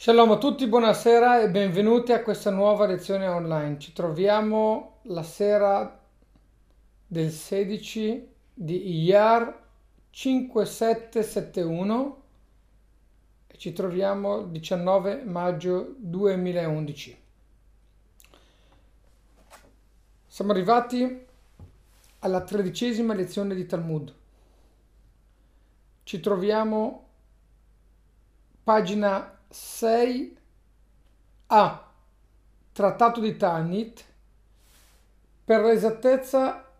Shalom 0.00 0.30
a 0.30 0.38
tutti, 0.38 0.68
buonasera 0.68 1.40
e 1.40 1.50
benvenuti 1.50 2.12
a 2.12 2.22
questa 2.22 2.50
nuova 2.50 2.86
lezione 2.86 3.26
online. 3.26 3.80
Ci 3.80 3.92
troviamo 3.92 5.00
la 5.06 5.24
sera 5.24 6.00
del 7.04 7.32
16 7.32 8.28
di 8.54 9.00
Iyar 9.00 9.60
5771 10.10 12.22
e 13.48 13.58
ci 13.58 13.72
troviamo 13.72 14.42
il 14.42 14.50
19 14.50 15.24
maggio 15.24 15.96
2011. 15.96 17.22
Siamo 20.28 20.52
arrivati 20.52 21.26
alla 22.20 22.44
tredicesima 22.44 23.14
lezione 23.14 23.56
di 23.56 23.66
Talmud. 23.66 24.14
Ci 26.04 26.20
troviamo 26.20 27.08
pagina 28.62 29.32
6 29.48 30.36
a 31.46 31.90
Trattato 32.72 33.20
di 33.20 33.36
Tanit. 33.36 34.04
Per 35.44 35.62
l'esattezza 35.62 36.70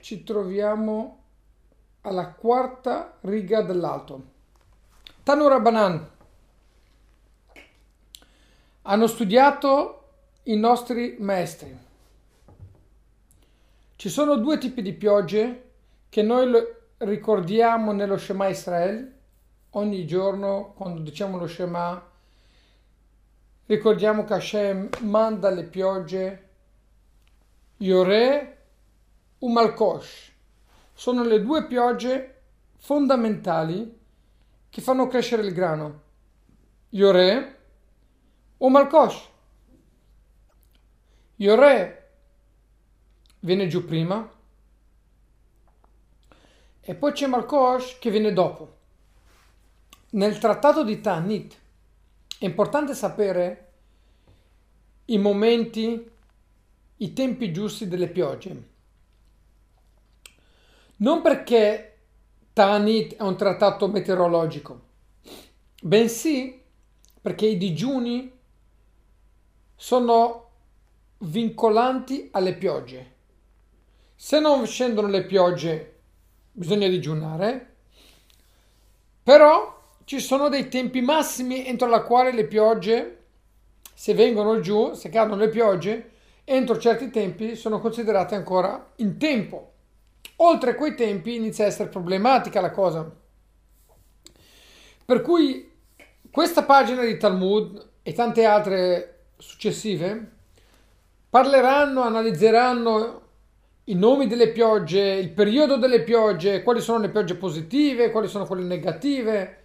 ci 0.00 0.24
troviamo 0.24 1.22
alla 2.02 2.32
quarta 2.32 3.18
riga 3.20 3.62
dell'alto. 3.62 4.22
Tanura 5.22 5.60
Banan. 5.60 6.08
Hanno 8.82 9.06
studiato 9.06 10.08
i 10.44 10.56
nostri 10.56 11.16
maestri. 11.20 11.78
Ci 13.96 14.08
sono 14.08 14.36
due 14.36 14.56
tipi 14.56 14.80
di 14.80 14.94
piogge 14.94 15.70
che 16.08 16.22
noi 16.22 16.50
ricordiamo 16.98 17.92
nello 17.92 18.16
Shema 18.16 18.48
Israel 18.48 19.16
ogni 19.70 20.06
giorno 20.06 20.72
quando 20.76 21.00
diciamo 21.00 21.36
lo 21.36 21.46
Shema 21.46 22.06
ricordiamo 23.66 24.24
che 24.24 24.32
Hashem 24.32 24.88
manda 25.00 25.50
le 25.50 25.64
piogge 25.64 26.48
Yore 27.78 28.56
u 29.38 29.48
Malkosh. 29.48 30.32
Sono 30.94 31.22
le 31.22 31.40
due 31.42 31.66
piogge 31.66 32.42
fondamentali 32.78 33.96
che 34.68 34.80
fanno 34.80 35.06
crescere 35.06 35.42
il 35.42 35.52
grano. 35.52 36.02
Yore 36.90 37.58
o 38.56 38.68
Malkosh. 38.68 39.28
Yore 41.36 42.10
viene 43.40 43.68
giù 43.68 43.84
prima 43.84 44.28
e 46.80 46.94
poi 46.94 47.12
c'è 47.12 47.26
Malkosh 47.26 47.98
che 47.98 48.10
viene 48.10 48.32
dopo. 48.32 48.77
Nel 50.18 50.38
trattato 50.38 50.82
di 50.82 51.00
Tanit 51.00 51.56
è 52.40 52.44
importante 52.44 52.92
sapere 52.92 53.72
i 55.04 55.16
momenti, 55.16 56.10
i 56.96 57.12
tempi 57.12 57.52
giusti 57.52 57.86
delle 57.86 58.08
piogge. 58.08 58.62
Non 60.96 61.22
perché 61.22 61.98
Tanit 62.52 63.14
è 63.14 63.22
un 63.22 63.36
trattato 63.36 63.86
meteorologico, 63.86 64.80
bensì 65.82 66.64
perché 67.20 67.46
i 67.46 67.56
digiuni 67.56 68.28
sono 69.76 70.50
vincolanti 71.18 72.28
alle 72.32 72.56
piogge. 72.56 73.14
Se 74.16 74.40
non 74.40 74.66
scendono 74.66 75.06
le 75.06 75.24
piogge, 75.24 76.00
bisogna 76.50 76.88
digiunare, 76.88 77.76
però 79.22 79.76
ci 80.08 80.20
sono 80.20 80.48
dei 80.48 80.68
tempi 80.68 81.02
massimi 81.02 81.66
entro 81.66 81.86
la 81.86 82.00
quale 82.00 82.32
le 82.32 82.46
piogge, 82.46 83.24
se 83.92 84.14
vengono 84.14 84.58
giù, 84.58 84.94
se 84.94 85.10
cadono 85.10 85.38
le 85.38 85.50
piogge, 85.50 86.12
entro 86.44 86.78
certi 86.78 87.10
tempi 87.10 87.54
sono 87.54 87.78
considerate 87.78 88.34
ancora 88.34 88.92
in 88.96 89.18
tempo. 89.18 89.72
Oltre 90.36 90.76
quei 90.76 90.94
tempi 90.94 91.34
inizia 91.34 91.66
a 91.66 91.66
essere 91.66 91.90
problematica 91.90 92.62
la 92.62 92.70
cosa. 92.70 93.06
Per 95.04 95.20
cui 95.20 95.70
questa 96.30 96.62
pagina 96.62 97.04
di 97.04 97.18
Talmud 97.18 97.88
e 98.02 98.14
tante 98.14 98.46
altre 98.46 99.24
successive 99.36 100.30
parleranno, 101.28 102.00
analizzeranno 102.00 103.22
i 103.84 103.94
nomi 103.94 104.26
delle 104.26 104.52
piogge, 104.52 105.02
il 105.02 105.32
periodo 105.32 105.76
delle 105.76 106.00
piogge, 106.00 106.62
quali 106.62 106.80
sono 106.80 106.98
le 106.98 107.10
piogge 107.10 107.34
positive, 107.34 108.10
quali 108.10 108.26
sono 108.26 108.46
quelle 108.46 108.64
negative, 108.64 109.57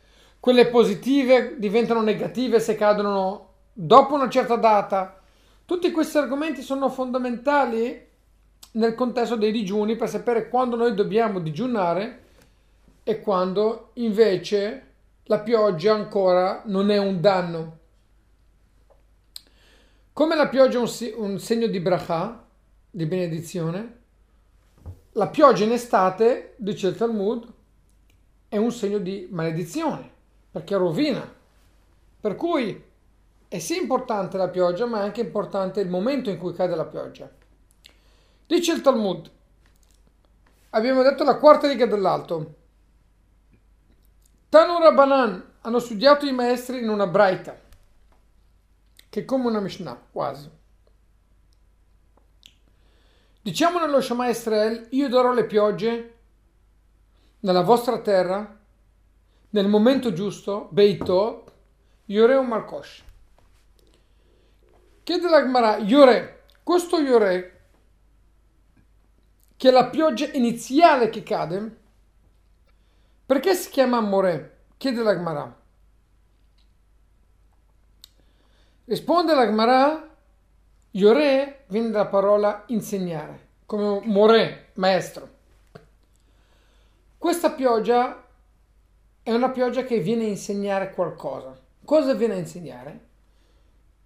quelle 0.43 0.67
positive 0.67 1.55
diventano 1.57 2.01
negative 2.01 2.59
se 2.59 2.75
cadono 2.75 3.51
dopo 3.71 4.13
una 4.13 4.27
certa 4.27 4.57
data. 4.57 5.21
Tutti 5.63 5.89
questi 5.89 6.17
argomenti 6.17 6.61
sono 6.61 6.89
fondamentali 6.89 8.05
nel 8.71 8.93
contesto 8.93 9.37
dei 9.37 9.53
digiuni 9.53 9.95
per 9.95 10.09
sapere 10.09 10.49
quando 10.49 10.75
noi 10.75 10.95
dobbiamo 10.95 11.39
digiunare 11.39 12.23
e 13.03 13.21
quando 13.21 13.91
invece 13.93 14.87
la 15.23 15.39
pioggia 15.39 15.93
ancora 15.93 16.63
non 16.65 16.91
è 16.91 16.97
un 16.97 17.21
danno. 17.21 17.77
Come 20.11 20.35
la 20.35 20.49
pioggia 20.49 20.77
è 20.77 21.13
un, 21.15 21.39
segno 21.39 21.67
di 21.67 21.79
bracha, 21.79 22.45
di 22.91 23.05
benedizione, 23.05 23.97
la 25.13 25.27
pioggia 25.27 25.63
in 25.63 25.71
estate, 25.71 26.55
dice 26.57 26.87
il 26.87 26.97
Talmud, 26.97 27.47
è 28.49 28.57
un 28.57 28.73
segno 28.73 28.97
di 28.97 29.29
maledizione 29.31 30.11
perché 30.53 30.75
rovina. 30.75 31.27
Per 32.21 32.35
cui 32.35 32.81
è 33.47 33.57
sì 33.57 33.75
importante 33.75 34.37
la 34.37 34.49
pioggia, 34.49 34.85
ma 34.85 34.99
è 34.99 35.03
anche 35.03 35.21
importante 35.21 35.81
il 35.81 35.89
momento 35.89 36.29
in 36.29 36.37
cui 36.37 36.53
cade 36.53 36.75
la 36.75 36.85
pioggia. 36.85 37.27
Dice 38.45 38.71
il 38.71 38.81
Talmud, 38.81 39.31
abbiamo 40.69 41.01
detto 41.01 41.23
la 41.23 41.37
quarta 41.37 41.67
riga 41.67 41.87
dell'alto. 41.87 42.55
Tanura 44.47 44.91
Banan 44.91 45.53
hanno 45.61 45.79
studiato 45.79 46.27
i 46.27 46.31
maestri 46.31 46.77
in 46.77 46.89
una 46.89 47.07
braita, 47.07 47.59
che 49.09 49.21
è 49.21 49.25
come 49.25 49.47
una 49.47 49.59
Mishnah, 49.59 49.99
quasi. 50.11 50.51
Diciamo 53.41 53.79
nello 53.79 54.01
Shema 54.01 54.27
Israel, 54.27 54.85
io 54.91 55.09
darò 55.09 55.33
le 55.33 55.45
piogge 55.47 56.17
nella 57.39 57.63
vostra 57.63 57.99
terra 58.01 58.61
nel 59.53 59.67
momento 59.67 60.13
giusto, 60.13 60.67
Beito, 60.71 61.43
Yore 62.05 62.35
un 62.35 62.47
Malkosh. 62.47 63.03
Chiede 65.03 65.29
la 65.29 65.43
Gemara, 65.43 65.77
Yore, 65.77 66.45
questo 66.63 66.97
Yore, 66.97 67.61
che 69.55 69.69
è 69.69 69.71
la 69.71 69.89
pioggia 69.89 70.27
iniziale 70.31 71.09
che 71.09 71.21
cade, 71.21 71.77
perché 73.27 73.53
si 73.53 73.69
chiama 73.69 73.99
More? 73.99 74.61
Chiede 74.77 75.03
la 75.03 75.13
Gemara. 75.13 75.61
Risponde 78.85 79.35
la 79.35 79.45
Gemara, 79.45 80.15
Yore 80.91 81.65
viene 81.67 81.91
dalla 81.91 82.07
parola 82.07 82.63
insegnare, 82.67 83.49
come 83.67 84.01
More, 84.05 84.71
maestro. 84.73 85.29
Questa 87.19 87.51
pioggia 87.51 88.22
è 89.23 89.31
una 89.31 89.51
pioggia 89.51 89.85
che 89.85 89.99
viene 89.99 90.25
a 90.25 90.27
insegnare 90.27 90.91
qualcosa. 90.91 91.57
Cosa 91.85 92.13
viene 92.13 92.33
a 92.33 92.39
insegnare? 92.39 92.99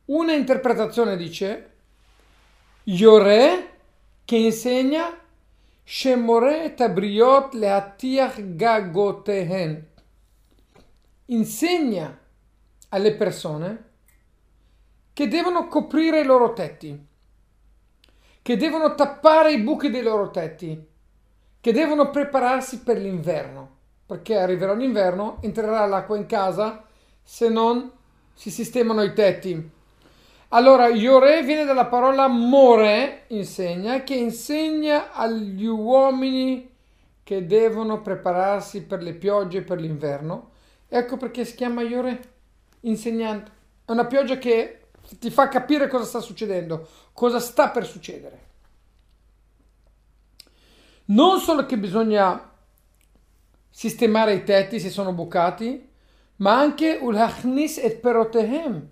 Una 0.06 0.34
interpretazione 0.34 1.18
dice 1.18 1.72
Yore 2.84 3.72
che 4.24 4.36
insegna 4.36 5.12
Shemore 5.84 6.76
tabriot 6.76 7.56
leatiach 7.56 8.56
gagotehen. 8.56 9.88
Insegna 11.26 12.20
alle 12.90 13.16
persone 13.16 13.86
che 15.14 15.28
devono 15.28 15.68
coprire 15.68 16.20
i 16.20 16.26
loro 16.26 16.54
tetti, 16.54 17.06
che 18.44 18.56
devono 18.56 18.94
tappare 18.94 19.52
i 19.52 19.62
buchi 19.62 19.90
dei 19.90 20.04
loro 20.04 20.30
tetti, 20.30 20.80
che 21.60 21.72
devono 21.72 22.12
prepararsi 22.12 22.82
per 22.82 23.00
l'inverno 23.00 23.77
perché 24.08 24.38
arriverà 24.38 24.74
l'inverno, 24.74 25.38
entrerà 25.42 25.86
l'acqua 25.86 26.16
in 26.16 26.26
casa 26.26 26.86
se 27.22 27.50
non 27.50 27.92
si 28.34 28.50
sistemano 28.50 29.04
i 29.04 29.14
tetti. 29.14 29.72
Allora, 30.50 30.88
Yore 30.88 31.44
viene 31.44 31.66
dalla 31.66 31.88
parola 31.88 32.28
more, 32.28 33.26
insegna, 33.28 34.04
che 34.04 34.16
insegna 34.16 35.12
agli 35.12 35.66
uomini 35.66 36.74
che 37.22 37.46
devono 37.46 38.02
prepararsi 38.02 38.84
per 38.84 39.04
le 39.04 39.14
piogge 39.14 39.58
e 39.58 39.64
per 39.64 39.82
l'inverno. 39.82 40.52
Ecco 40.88 41.18
perché 41.18 41.44
si 41.44 41.56
chiama 41.56 41.82
Yore, 41.82 42.36
insegnante. 42.82 43.52
È 43.84 43.92
una 43.92 44.06
pioggia 44.06 44.38
che 44.38 44.84
ti 45.20 45.30
fa 45.30 45.50
capire 45.50 45.90
cosa 45.90 46.06
sta 46.06 46.22
succedendo, 46.22 46.88
cosa 47.12 47.42
sta 47.42 47.70
per 47.70 47.86
succedere. 47.86 48.46
Non 51.08 51.40
solo 51.40 51.66
che 51.66 51.78
bisogna 51.78 52.52
sistemare 53.78 54.34
i 54.34 54.44
tetti 54.44 54.80
se 54.80 54.90
sono 54.90 55.14
bucati, 55.14 55.88
ma 56.38 56.58
anche 56.58 56.98
ulachnis 57.00 57.78
et 57.78 58.00
perotehem. 58.00 58.90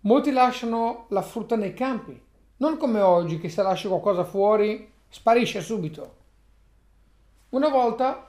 Molti 0.00 0.32
lasciano 0.32 1.06
la 1.10 1.22
frutta 1.22 1.54
nei 1.54 1.74
campi, 1.74 2.20
non 2.56 2.76
come 2.76 2.98
oggi 2.98 3.38
che 3.38 3.48
se 3.48 3.62
lascia 3.62 3.86
qualcosa 3.86 4.24
fuori 4.24 4.90
sparisce 5.08 5.60
subito. 5.60 6.16
Una 7.50 7.68
volta 7.68 8.28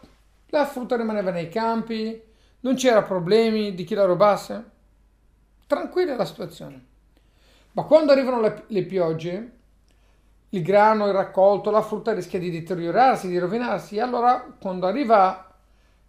la 0.50 0.68
frutta 0.68 0.96
rimaneva 0.96 1.32
nei 1.32 1.50
campi, 1.50 2.22
non 2.60 2.76
c'era 2.76 3.02
problemi 3.02 3.74
di 3.74 3.86
chi 3.86 3.96
la 3.96 4.06
rubasse. 4.06 4.70
Tranquilla 5.66 6.16
la 6.16 6.26
situazione. 6.26 6.86
Ma 7.72 7.86
quando 7.86 8.12
arrivano 8.12 8.40
le, 8.40 8.66
le 8.68 8.84
piogge, 8.84 9.52
il 10.50 10.64
grano, 10.64 11.08
il 11.08 11.14
raccolto, 11.14 11.70
la 11.70 11.82
frutta 11.82 12.14
rischia 12.14 12.40
di 12.40 12.50
deteriorarsi, 12.50 13.28
di 13.28 13.38
rovinarsi. 13.38 14.00
Allora, 14.00 14.56
quando 14.60 14.88
arriva 14.88 15.54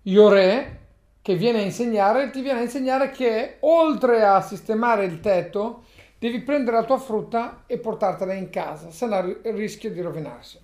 Iore, 0.03 0.79
che 1.23 1.35
viene 1.35 1.59
a 1.59 1.63
insegnare, 1.63 2.31
ti 2.31 2.41
viene 2.41 2.61
a 2.61 2.63
insegnare 2.63 3.11
che 3.11 3.57
oltre 3.61 4.25
a 4.25 4.41
sistemare 4.41 5.05
il 5.05 5.21
tetto, 5.21 5.85
devi 6.19 6.41
prendere 6.41 6.77
la 6.77 6.85
tua 6.85 6.99
frutta 6.99 7.65
e 7.67 7.79
portartela 7.79 8.33
in 8.33 8.51
casa, 8.51 8.91
se 8.91 9.07
no 9.07 9.37
rischia 9.43 9.91
di 9.91 10.01
rovinarsi. 10.01 10.59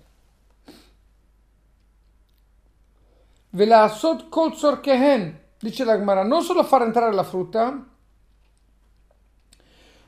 Velasot 3.49 4.29
kol 4.29 4.79
kehen, 4.81 5.39
dice 5.59 5.83
la 5.83 5.97
Gemara, 5.97 6.23
non 6.23 6.43
solo 6.43 6.63
far 6.63 6.83
entrare 6.83 7.13
la 7.13 7.23
frutta, 7.23 7.85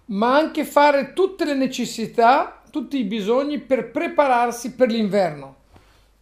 ma 0.06 0.36
anche 0.36 0.66
fare 0.66 1.14
tutte 1.14 1.46
le 1.46 1.56
necessità, 1.56 2.59
tutti 2.70 2.98
i 2.98 3.04
bisogni 3.04 3.60
per 3.60 3.92
prepararsi 3.92 4.74
per 4.74 4.90
l'inverno. 4.90 5.56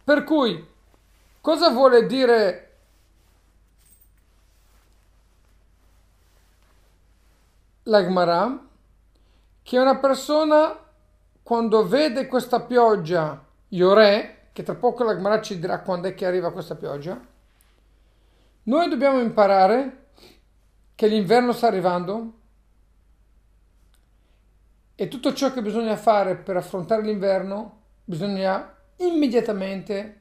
Per 0.04 0.24
cui, 0.24 0.66
cosa 1.40 1.70
vuole 1.70 2.06
dire 2.06 2.76
la 7.84 8.02
Gemara? 8.02 8.66
Che 9.62 9.78
una 9.78 9.98
persona 9.98 10.78
quando 11.42 11.86
vede 11.86 12.26
questa 12.26 12.60
pioggia, 12.60 13.44
Iore, 13.68 14.48
che 14.52 14.62
tra 14.62 14.74
poco 14.74 15.04
la 15.04 15.14
Gemara 15.14 15.40
ci 15.40 15.58
dirà 15.58 15.80
quando 15.80 16.08
è 16.08 16.14
che 16.14 16.26
arriva 16.26 16.52
questa 16.52 16.74
pioggia, 16.74 17.20
noi 18.64 18.88
dobbiamo 18.88 19.20
imparare 19.20 20.06
che 20.94 21.06
l'inverno 21.06 21.52
sta 21.52 21.68
arrivando 21.68 22.32
e 25.00 25.06
tutto 25.06 25.32
ciò 25.32 25.52
che 25.52 25.62
bisogna 25.62 25.96
fare 25.96 26.34
per 26.34 26.56
affrontare 26.56 27.02
l'inverno 27.02 27.82
bisogna 28.04 28.74
immediatamente 28.96 30.20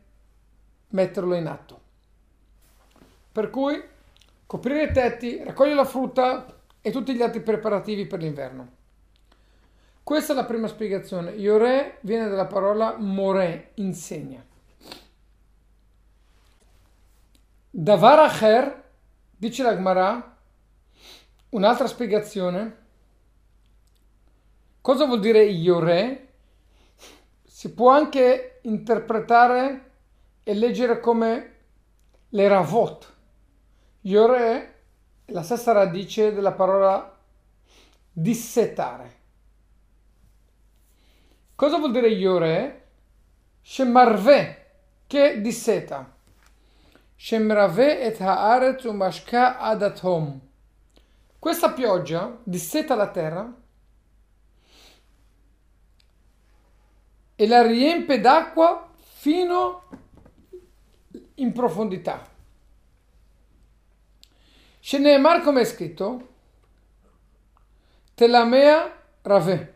metterlo 0.89 1.33
in 1.33 1.47
atto. 1.47 1.81
Per 3.31 3.49
cui 3.49 3.81
coprire 4.45 4.83
i 4.83 4.91
tetti, 4.91 5.43
raccogliere 5.43 5.77
la 5.77 5.83
frutta 5.83 6.45
e 6.79 6.91
tutti 6.91 7.15
gli 7.15 7.23
altri 7.23 7.41
preparativi 7.41 8.05
per 8.05 8.19
l'inverno. 8.19 8.75
Questa 10.03 10.33
è 10.33 10.35
la 10.35 10.45
prima 10.45 10.67
spiegazione. 10.67 11.31
Iore 11.31 11.97
viene 12.01 12.29
dalla 12.29 12.45
parola 12.45 12.97
more, 12.99 13.71
insegna. 13.75 14.45
Davar 17.71 18.19
acher, 18.19 18.83
dice 19.35 19.63
la 19.63 19.73
Gemara, 19.73 20.37
un'altra 21.49 21.87
spiegazione, 21.87 22.85
Cosa 24.87 25.03
vuol 25.03 25.19
dire 25.19 25.43
Iore? 25.43 26.27
Si 27.43 27.73
può 27.73 27.89
anche 27.89 28.59
interpretare 28.61 29.91
e 30.43 30.53
leggere 30.53 31.01
come 31.01 31.55
le 32.29 32.47
ravot. 32.47 33.13
Iore 34.03 34.39
è 35.25 35.31
la 35.33 35.43
stessa 35.43 35.73
radice 35.73 36.33
della 36.33 36.53
parola 36.53 37.19
dissetare. 38.13 39.15
Cosa 41.53 41.79
vuol 41.79 41.91
dire 41.91 42.07
Iore? 42.07 42.87
Shemarve, 43.61 44.67
che 45.05 45.41
disseta. 45.41 46.15
Shemrave 47.13 48.03
et 48.03 48.21
haaretz 48.21 48.85
umashka 48.85 49.59
adatom. 49.59 50.39
Questa 51.37 51.73
pioggia 51.73 52.39
disseta 52.41 52.95
la 52.95 53.09
terra 53.09 53.56
e 57.39 57.47
la 57.47 57.61
riempie 57.61 58.19
d'acqua 58.19 58.91
fino 58.97 59.83
in 61.35 61.53
profondità. 61.53 62.27
Sheneemar 64.79 65.43
come 65.43 65.61
è 65.61 65.65
scritto? 65.65 66.27
Telamea 68.15 68.91
rave. 69.21 69.73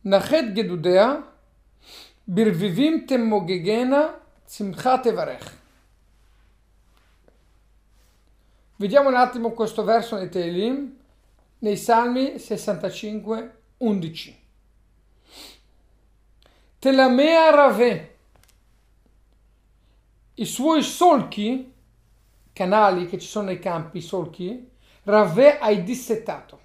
Nachet 0.00 0.52
gedudea 0.52 1.32
birvivim 2.24 3.06
temogegena 3.06 4.20
simchat 4.44 5.06
evarech. 5.06 5.52
Vediamo 8.76 9.10
un 9.10 9.14
attimo 9.14 9.52
questo 9.52 9.84
verso 9.84 10.16
nei 10.16 10.28
Teilim, 10.28 10.96
nei 11.60 11.76
Salmi 11.76 12.38
65, 12.40 13.58
11. 13.76 14.43
Telamea 16.84 17.48
Rave. 17.48 18.16
I 20.34 20.44
suoi 20.44 20.82
solchi, 20.82 21.72
canali 22.52 23.06
che 23.06 23.18
ci 23.18 23.26
sono 23.26 23.46
nei 23.46 23.58
campi, 23.58 24.02
solchi, 24.02 24.70
Rave 25.04 25.58
hai 25.60 25.82
dissettato. 25.82 26.60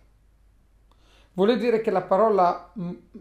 Vuol 1.32 1.58
dire 1.58 1.80
che 1.80 1.90
la 1.90 2.02
parola 2.02 2.70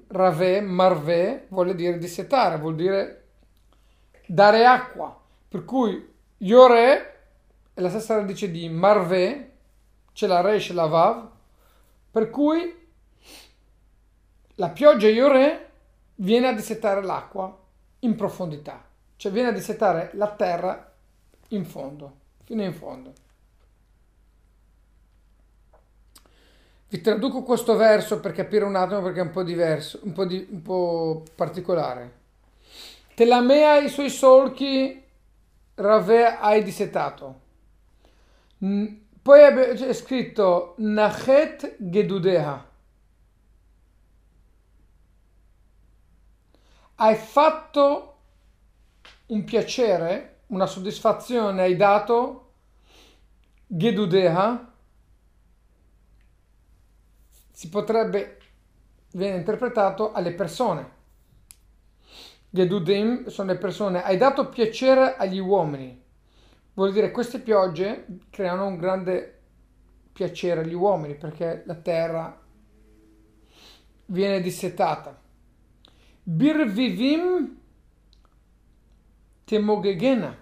Rave, 0.08 0.60
Marve, 0.60 1.46
vuol 1.50 1.76
dire 1.76 1.98
dissettare, 1.98 2.58
vuol 2.58 2.74
dire 2.74 3.26
dare 4.26 4.66
acqua. 4.66 5.16
Per 5.46 5.64
cui 5.64 6.04
Yore 6.38 7.28
è 7.74 7.80
la 7.80 7.90
stessa 7.90 8.16
radice 8.16 8.50
di 8.50 8.68
Marve, 8.68 9.52
c'è 10.12 10.26
la 10.26 10.40
Re, 10.40 10.58
c'è 10.58 10.72
la 10.72 10.86
Vav, 10.86 11.30
per 12.10 12.28
cui 12.28 12.88
la 14.56 14.70
pioggia 14.70 15.06
Yore 15.06 15.67
viene 16.20 16.48
a 16.48 16.52
dissettare 16.52 17.02
l'acqua 17.02 17.56
in 18.00 18.14
profondità, 18.14 18.84
cioè 19.16 19.32
viene 19.32 19.48
a 19.48 19.52
dissettare 19.52 20.10
la 20.14 20.30
terra 20.30 20.92
in 21.48 21.64
fondo, 21.64 22.12
fino 22.44 22.62
in 22.62 22.74
fondo. 22.74 23.12
Vi 26.90 27.00
traduco 27.02 27.42
questo 27.42 27.76
verso 27.76 28.18
per 28.18 28.32
capire 28.32 28.64
un 28.64 28.74
attimo 28.74 29.02
perché 29.02 29.20
è 29.20 29.24
un 29.24 29.30
po' 29.30 29.42
diverso, 29.42 30.00
un 30.04 30.12
po', 30.12 30.24
di, 30.24 30.46
un 30.50 30.62
po 30.62 31.22
particolare. 31.34 32.12
Telamea 33.14 33.76
i 33.76 33.88
suoi 33.88 34.08
solchi 34.08 35.04
Rave 35.74 36.38
hai 36.38 36.62
dissettato. 36.62 37.40
Poi 38.58 39.40
è 39.40 39.92
scritto 39.92 40.74
Nachet 40.78 41.76
Gedudeha. 41.78 42.67
Hai 47.00 47.14
fatto 47.14 48.16
un 49.26 49.44
piacere, 49.44 50.40
una 50.46 50.66
soddisfazione, 50.66 51.62
hai 51.62 51.76
dato 51.76 52.52
Gedudeha, 53.66 54.72
si 57.52 57.68
potrebbe, 57.68 58.38
viene 59.12 59.36
interpretato 59.36 60.12
alle 60.12 60.32
persone. 60.32 60.96
Gedudim 62.50 63.26
sono 63.26 63.52
le 63.52 63.58
persone, 63.58 64.02
hai 64.02 64.16
dato 64.16 64.48
piacere 64.48 65.16
agli 65.16 65.38
uomini. 65.38 66.02
Vuol 66.74 66.92
dire 66.92 67.10
queste 67.10 67.40
piogge 67.40 68.06
creano 68.30 68.66
un 68.66 68.76
grande 68.76 69.40
piacere 70.12 70.60
agli 70.60 70.74
uomini 70.74 71.14
perché 71.14 71.62
la 71.66 71.74
terra 71.74 72.40
viene 74.06 74.40
dissetata. 74.40 75.26
Birvivim 76.28 77.56
temogegena. 79.46 80.36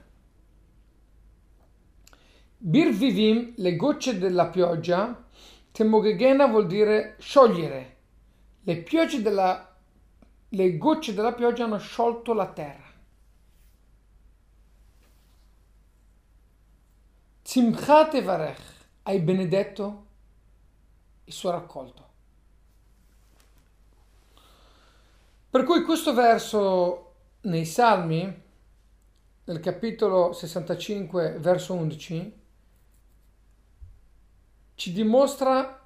Birvivim, 2.58 3.54
le 3.56 3.76
gocce 3.76 4.18
della 4.18 4.48
pioggia, 4.48 5.28
temogegena 5.70 6.48
vuol 6.48 6.66
dire 6.66 7.14
sciogliere. 7.20 7.96
Le, 8.62 8.84
della, 9.22 9.76
le 10.48 10.76
gocce 10.76 11.14
della 11.14 11.32
pioggia 11.34 11.66
hanno 11.66 11.78
sciolto 11.78 12.32
la 12.32 12.48
terra. 12.48 12.92
Simchat 17.42 18.20
varech, 18.22 18.88
hai 19.02 19.20
benedetto 19.20 20.06
il 21.26 21.32
suo 21.32 21.50
raccolto. 21.52 22.06
Per 25.56 25.64
cui 25.64 25.84
questo 25.84 26.12
verso 26.12 27.14
nei 27.44 27.64
Salmi, 27.64 28.42
nel 29.44 29.60
capitolo 29.60 30.34
65, 30.34 31.38
verso 31.38 31.72
11, 31.72 32.40
ci 34.74 34.92
dimostra 34.92 35.80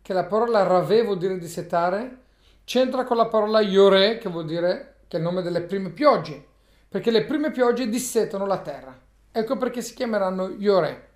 che 0.00 0.12
la 0.14 0.24
parola 0.24 0.62
rave 0.62 1.02
vuol 1.02 1.18
dire 1.18 1.36
dissetare, 1.36 2.22
c'entra 2.64 3.04
con 3.04 3.18
la 3.18 3.26
parola 3.26 3.60
yore, 3.60 4.16
che 4.16 4.30
vuol 4.30 4.46
dire 4.46 5.00
che 5.08 5.18
è 5.18 5.20
il 5.20 5.26
nome 5.26 5.42
delle 5.42 5.60
prime 5.60 5.90
piogge, 5.90 6.42
perché 6.88 7.10
le 7.10 7.26
prime 7.26 7.50
piogge 7.50 7.86
dissetano 7.86 8.46
la 8.46 8.62
terra. 8.62 8.98
Ecco 9.30 9.58
perché 9.58 9.82
si 9.82 9.92
chiameranno 9.92 10.48
yore. 10.48 11.08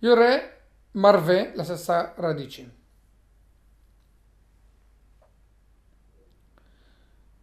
Yore, 0.00 0.57
marve, 0.92 1.52
la 1.54 1.64
stessa 1.64 2.14
radice. 2.16 2.76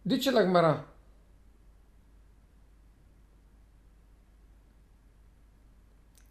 Dice 0.02 0.30
la 0.30 0.42
Gemara. 0.42 0.94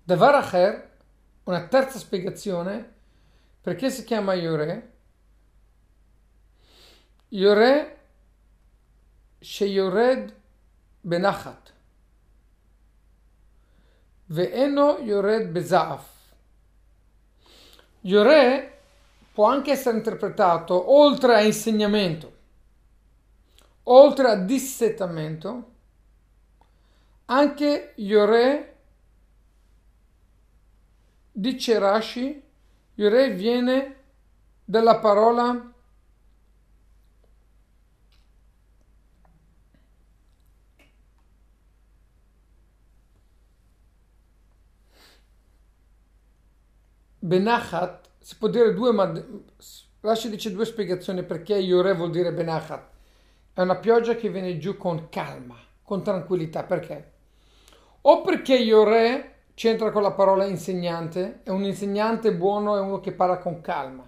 Davar 0.03 0.35
Acher, 0.35 0.97
una 1.45 1.67
terza 1.67 1.97
spiegazione, 1.97 2.93
perché 3.61 3.89
si 3.89 4.03
chiama 4.03 4.33
Yore? 4.33 4.93
Yore 7.29 7.99
sheyored 9.39 10.33
benachat. 11.01 11.73
Ve'eno 14.27 14.99
yored 14.99 15.51
bezaf. 15.51 16.14
Yore 18.05 18.77
può 19.33 19.45
anche 19.47 19.71
essere 19.71 19.97
interpretato 19.97 20.91
oltre 20.91 21.35
a 21.35 21.41
insegnamento, 21.41 22.33
oltre 23.83 24.29
a 24.29 24.35
dissetamento, 24.35 25.71
anche 27.25 27.93
Yore 27.95 28.75
Dice 31.31 31.79
Rashi, 31.79 32.41
Yore 32.93 33.31
viene 33.31 33.95
dalla 34.63 34.99
parola 34.99 35.73
Benachat, 47.25 48.09
si 48.19 48.37
può 48.37 48.49
dire 48.49 48.71
due, 48.75 48.91
ma 48.91 49.11
Rashi 50.01 50.29
dice 50.29 50.51
due 50.51 50.63
spiegazioni 50.63 51.23
perché 51.23 51.55
Yore 51.55 51.95
vuol 51.95 52.11
dire 52.11 52.31
Benachat. 52.31 52.89
È 53.51 53.61
una 53.61 53.77
pioggia 53.77 54.13
che 54.13 54.29
viene 54.29 54.59
giù 54.59 54.77
con 54.77 55.09
calma, 55.09 55.55
con 55.81 56.03
tranquillità. 56.03 56.61
Perché? 56.61 57.13
O 58.01 58.21
perché 58.21 58.53
Yore 58.53 59.45
c'entra 59.55 59.89
con 59.89 60.03
la 60.03 60.11
parola 60.11 60.45
insegnante 60.45 61.41
e 61.43 61.49
un 61.49 61.63
insegnante 61.63 62.31
buono 62.35 62.77
è 62.77 62.79
uno 62.79 62.99
che 62.99 63.11
parla 63.11 63.39
con 63.39 63.59
calma. 63.59 64.07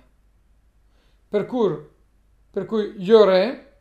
Per 1.28 1.46
cui, 1.48 1.76
per 2.52 2.66
cui 2.68 2.94
Yore 2.98 3.78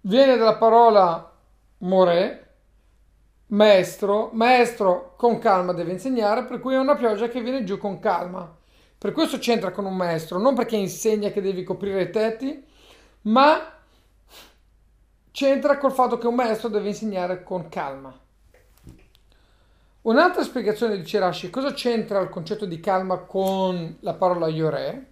viene 0.00 0.36
dalla 0.36 0.56
parola 0.56 1.32
more, 1.78 2.41
maestro, 3.52 4.30
maestro 4.32 5.14
con 5.16 5.38
calma 5.38 5.72
deve 5.72 5.92
insegnare, 5.92 6.44
per 6.44 6.60
cui 6.60 6.74
è 6.74 6.78
una 6.78 6.96
pioggia 6.96 7.28
che 7.28 7.40
viene 7.40 7.64
giù 7.64 7.78
con 7.78 7.98
calma. 7.98 8.58
Per 8.98 9.12
questo 9.12 9.38
c'entra 9.38 9.72
con 9.72 9.84
un 9.84 9.96
maestro, 9.96 10.38
non 10.38 10.54
perché 10.54 10.76
insegna 10.76 11.30
che 11.30 11.40
devi 11.40 11.64
coprire 11.64 12.02
i 12.02 12.10
tetti, 12.10 12.64
ma 13.22 13.72
c'entra 15.30 15.78
col 15.78 15.92
fatto 15.92 16.18
che 16.18 16.26
un 16.26 16.34
maestro 16.34 16.68
deve 16.68 16.88
insegnare 16.88 17.42
con 17.42 17.68
calma. 17.68 18.16
Un'altra 20.02 20.42
spiegazione 20.42 21.00
di 21.00 21.18
Rashi, 21.18 21.50
cosa 21.50 21.72
c'entra 21.72 22.20
il 22.20 22.28
concetto 22.28 22.64
di 22.64 22.80
calma 22.80 23.18
con 23.18 23.98
la 24.00 24.14
parola 24.14 24.48
Yore? 24.48 25.06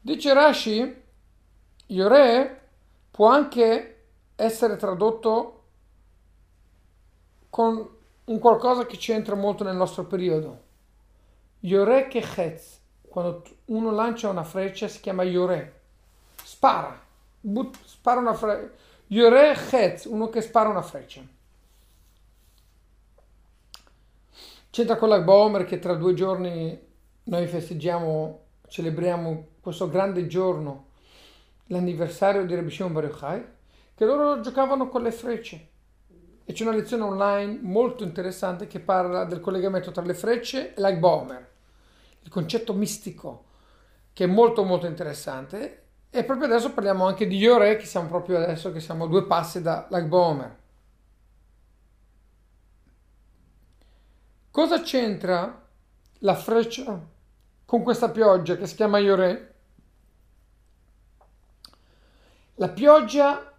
Dice 0.00 0.32
Rashi, 0.32 1.02
Yore 1.86 2.60
può 3.10 3.28
anche 3.28 3.90
essere 4.36 4.76
tradotto 4.76 5.53
con 7.54 7.88
un 8.24 8.38
qualcosa 8.40 8.84
che 8.84 8.96
c'entra 8.96 9.36
molto 9.36 9.62
nel 9.62 9.76
nostro 9.76 10.06
periodo. 10.06 10.62
Yore 11.60 12.08
che 12.08 12.20
chetz, 12.20 12.80
quando 13.08 13.44
uno 13.66 13.92
lancia 13.92 14.28
una 14.28 14.42
freccia 14.42 14.88
si 14.88 14.98
chiama 14.98 15.22
Yore, 15.22 15.82
spara, 16.42 17.00
but, 17.40 17.76
spara 17.84 18.18
una 18.18 18.34
freccia. 18.34 18.72
Yore 19.06 19.54
chetz, 19.54 20.06
uno 20.06 20.30
che 20.30 20.40
spara 20.40 20.68
una 20.68 20.82
freccia. 20.82 21.20
C'entra 24.70 24.96
con 24.96 25.08
la 25.08 25.20
Bomer 25.20 25.64
che 25.64 25.78
tra 25.78 25.94
due 25.94 26.14
giorni 26.14 26.76
noi 27.22 27.46
festeggiamo, 27.46 28.46
celebriamo 28.66 29.46
questo 29.60 29.88
grande 29.88 30.26
giorno, 30.26 30.86
l'anniversario 31.66 32.44
di 32.44 32.54
Rabbi 32.56 32.70
Shimon 32.72 32.92
Bar 32.94 33.04
Yochai, 33.04 33.44
che 33.94 34.04
loro 34.04 34.40
giocavano 34.40 34.88
con 34.88 35.02
le 35.02 35.12
frecce. 35.12 35.68
E 36.44 36.52
c'è 36.52 36.62
una 36.64 36.76
lezione 36.76 37.02
online 37.02 37.58
molto 37.62 38.04
interessante 38.04 38.66
che 38.66 38.80
parla 38.80 39.24
del 39.24 39.40
collegamento 39.40 39.90
tra 39.90 40.02
le 40.02 40.14
frecce 40.14 40.74
e 40.74 40.80
la 40.80 40.92
Bomer, 40.92 41.50
il 42.20 42.28
concetto 42.28 42.74
mistico, 42.74 43.44
che 44.12 44.24
è 44.24 44.26
molto 44.26 44.62
molto 44.64 44.86
interessante. 44.86 45.82
E 46.10 46.24
proprio 46.24 46.46
adesso 46.46 46.72
parliamo 46.72 47.06
anche 47.06 47.26
di 47.26 47.36
Yore, 47.36 47.76
che 47.76 47.86
siamo 47.86 48.08
proprio 48.08 48.36
adesso, 48.36 48.72
che 48.72 48.80
siamo 48.80 49.06
due 49.06 49.26
passi 49.26 49.62
da 49.62 49.86
Lag 49.90 50.06
Bomer. 50.06 50.58
Cosa 54.50 54.82
c'entra 54.82 55.66
la 56.18 56.34
freccia 56.36 57.04
con 57.64 57.82
questa 57.82 58.10
pioggia 58.10 58.56
che 58.56 58.68
si 58.68 58.76
chiama 58.76 58.98
Iore? 58.98 59.54
La 62.54 62.68
pioggia, 62.68 63.53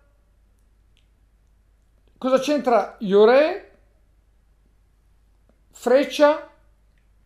cosa 2.25 2.39
c'entra 2.39 2.95
Iore, 3.01 3.71
freccia, 5.69 6.49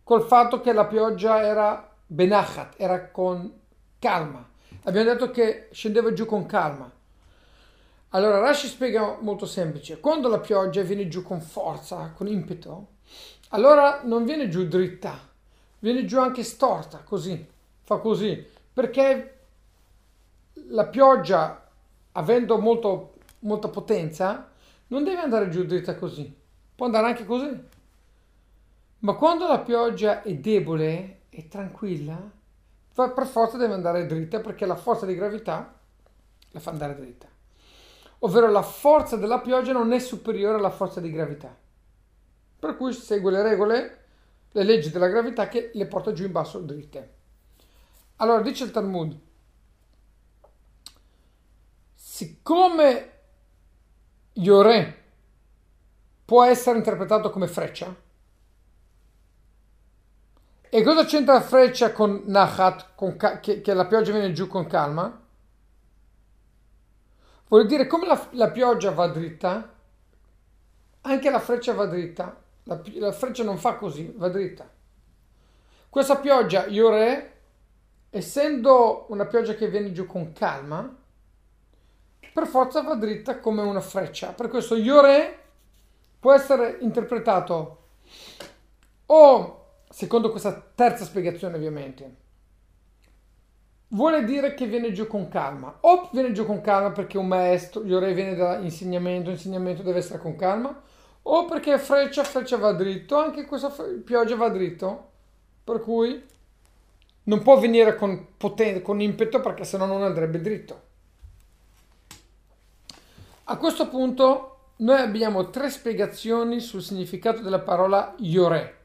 col 0.04 0.20
fatto 0.20 0.60
che 0.60 0.74
la 0.74 0.84
pioggia 0.84 1.40
era 1.40 1.90
benachat, 2.04 2.74
era 2.76 3.08
con 3.08 3.50
calma. 3.98 4.46
Abbiamo 4.82 5.10
detto 5.10 5.30
che 5.30 5.68
scendeva 5.72 6.12
giù 6.12 6.26
con 6.26 6.44
calma. 6.44 6.92
Allora 8.10 8.40
Rashi 8.40 8.66
spiega 8.66 9.16
molto 9.22 9.46
semplice, 9.46 10.00
quando 10.00 10.28
la 10.28 10.38
pioggia 10.38 10.82
viene 10.82 11.08
giù 11.08 11.22
con 11.22 11.40
forza, 11.40 12.12
con 12.14 12.26
impeto, 12.26 12.88
allora 13.50 14.02
non 14.04 14.26
viene 14.26 14.50
giù 14.50 14.68
dritta, 14.68 15.18
viene 15.78 16.04
giù 16.04 16.20
anche 16.20 16.44
storta, 16.44 16.98
così, 16.98 17.48
fa 17.84 17.96
così, 17.96 18.46
perché 18.70 19.38
la 20.68 20.84
pioggia, 20.84 21.70
avendo 22.12 22.58
molto, 22.58 23.14
molta 23.38 23.68
potenza, 23.68 24.49
non 24.90 25.02
deve 25.02 25.20
andare 25.20 25.48
giù 25.48 25.64
dritta 25.64 25.96
così, 25.96 26.32
può 26.76 26.86
andare 26.86 27.08
anche 27.08 27.24
così. 27.24 27.68
Ma 29.00 29.14
quando 29.14 29.48
la 29.48 29.58
pioggia 29.58 30.22
è 30.22 30.34
debole 30.34 31.22
e 31.30 31.48
tranquilla, 31.48 32.30
per 32.94 33.26
forza 33.26 33.56
deve 33.56 33.74
andare 33.74 34.06
dritta 34.06 34.38
perché 34.38 34.66
la 34.66 34.76
forza 34.76 35.06
di 35.06 35.16
gravità 35.16 35.74
la 36.50 36.60
fa 36.60 36.70
andare 36.70 36.94
dritta. 36.94 37.26
Ovvero 38.20 38.50
la 38.50 38.62
forza 38.62 39.16
della 39.16 39.40
pioggia 39.40 39.72
non 39.72 39.92
è 39.92 39.98
superiore 39.98 40.58
alla 40.58 40.70
forza 40.70 41.00
di 41.00 41.10
gravità 41.10 41.56
per 42.60 42.76
cui 42.76 42.92
segue 42.92 43.32
le 43.32 43.42
regole, 43.42 44.04
le 44.52 44.62
leggi 44.62 44.90
della 44.90 45.08
gravità 45.08 45.48
che 45.48 45.70
le 45.72 45.86
porta 45.86 46.12
giù 46.12 46.24
in 46.24 46.30
basso 46.30 46.60
dritte. 46.60 47.14
Allora 48.16 48.42
dice 48.42 48.64
il 48.64 48.70
Talmud, 48.70 49.18
siccome 51.94 53.19
Yore 54.40 55.02
può 56.24 56.44
essere 56.44 56.78
interpretato 56.78 57.30
come 57.30 57.46
freccia, 57.46 57.94
e 60.72 60.84
cosa 60.84 61.04
c'entra 61.04 61.40
freccia 61.40 61.90
con 61.90 62.22
Nahat, 62.26 62.94
con 62.94 63.16
ca- 63.16 63.40
che, 63.40 63.60
che, 63.60 63.74
la 63.74 63.86
pioggia 63.86 64.12
viene 64.12 64.32
giù 64.32 64.46
con 64.46 64.68
calma? 64.68 65.20
Vuol 67.48 67.66
dire 67.66 67.88
come 67.88 68.06
la, 68.06 68.28
la 68.34 68.50
pioggia 68.52 68.92
va 68.92 69.08
dritta, 69.08 69.74
anche 71.00 71.30
la 71.30 71.40
freccia 71.40 71.72
va 71.72 71.86
dritta. 71.86 72.40
La, 72.64 72.80
la 72.98 73.10
freccia 73.10 73.42
non 73.42 73.58
fa 73.58 73.74
così, 73.74 74.14
va 74.16 74.28
dritta. 74.28 74.70
Questa 75.88 76.18
pioggia, 76.18 76.66
Iore, 76.66 77.40
essendo 78.10 79.06
una 79.08 79.26
pioggia 79.26 79.54
che 79.54 79.68
viene 79.68 79.90
giù 79.90 80.06
con 80.06 80.32
calma, 80.32 80.98
per 82.32 82.46
forza 82.46 82.82
va 82.82 82.94
dritta 82.94 83.38
come 83.40 83.62
una 83.62 83.80
freccia. 83.80 84.32
Per 84.32 84.48
questo 84.48 84.76
Iore 84.76 85.38
può 86.18 86.32
essere 86.32 86.78
interpretato 86.80 87.78
o, 89.06 89.64
secondo 89.88 90.30
questa 90.30 90.70
terza 90.74 91.04
spiegazione 91.04 91.56
ovviamente, 91.56 92.16
vuole 93.88 94.24
dire 94.24 94.54
che 94.54 94.66
viene 94.66 94.92
giù 94.92 95.06
con 95.06 95.28
calma. 95.28 95.78
O 95.80 96.08
viene 96.12 96.32
giù 96.32 96.44
con 96.46 96.60
calma 96.60 96.90
perché 96.90 97.18
un 97.18 97.26
maestro, 97.26 97.84
Yore 97.84 98.12
viene 98.12 98.34
da 98.34 98.58
insegnamento, 98.58 99.30
insegnamento 99.30 99.82
deve 99.82 99.98
essere 99.98 100.18
con 100.18 100.36
calma, 100.36 100.80
o 101.22 101.44
perché 101.44 101.78
freccia, 101.78 102.24
freccia 102.24 102.56
va 102.56 102.72
dritto, 102.72 103.16
anche 103.16 103.44
questa 103.44 103.72
pioggia 104.04 104.36
va 104.36 104.48
dritto. 104.48 105.08
Per 105.64 105.80
cui 105.80 106.24
non 107.24 107.42
può 107.42 107.58
venire 107.58 107.94
con, 107.96 108.28
poten- 108.36 108.82
con 108.82 109.00
impeto 109.00 109.40
perché 109.40 109.64
sennò 109.64 109.86
non 109.86 110.02
andrebbe 110.02 110.40
dritto. 110.40 110.88
A 113.50 113.56
questo 113.56 113.88
punto 113.88 114.74
noi 114.76 115.00
abbiamo 115.00 115.50
tre 115.50 115.70
spiegazioni 115.70 116.60
sul 116.60 116.82
significato 116.82 117.42
della 117.42 117.58
parola 117.58 118.14
Yore. 118.18 118.78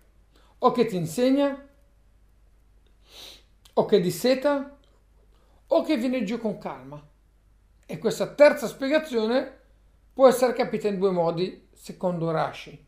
O 0.57 0.72
che 0.72 0.88
ti 0.88 0.95
insegna, 0.95 1.67
o 3.74 3.86
che 3.86 4.00
disseta, 4.01 4.75
o 5.67 5.84
che 5.84 5.98
viene 5.98 6.24
giù 6.24 6.39
con 6.39 6.57
calma. 6.57 7.00
E 7.86 8.00
questa 8.00 8.34
terza 8.34 8.65
spiegazione 8.65 9.60
può 10.12 10.27
essere 10.27 10.53
capita 10.53 10.88
in 10.88 10.98
due 10.98 11.12
modi, 11.12 11.67
secondo 11.72 12.31
Rashi, 12.31 12.88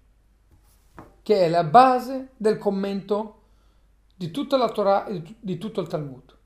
che 1.21 1.41
è 1.41 1.47
la 1.47 1.63
base 1.63 2.29
del 2.37 2.57
commento 2.57 3.41
di 4.15 4.31
tutta 4.31 4.57
la 4.57 4.69
Torah 4.69 5.05
e 5.05 5.21
di 5.39 5.59
tutto 5.59 5.81
il 5.81 5.87
Talmud. 5.87 6.36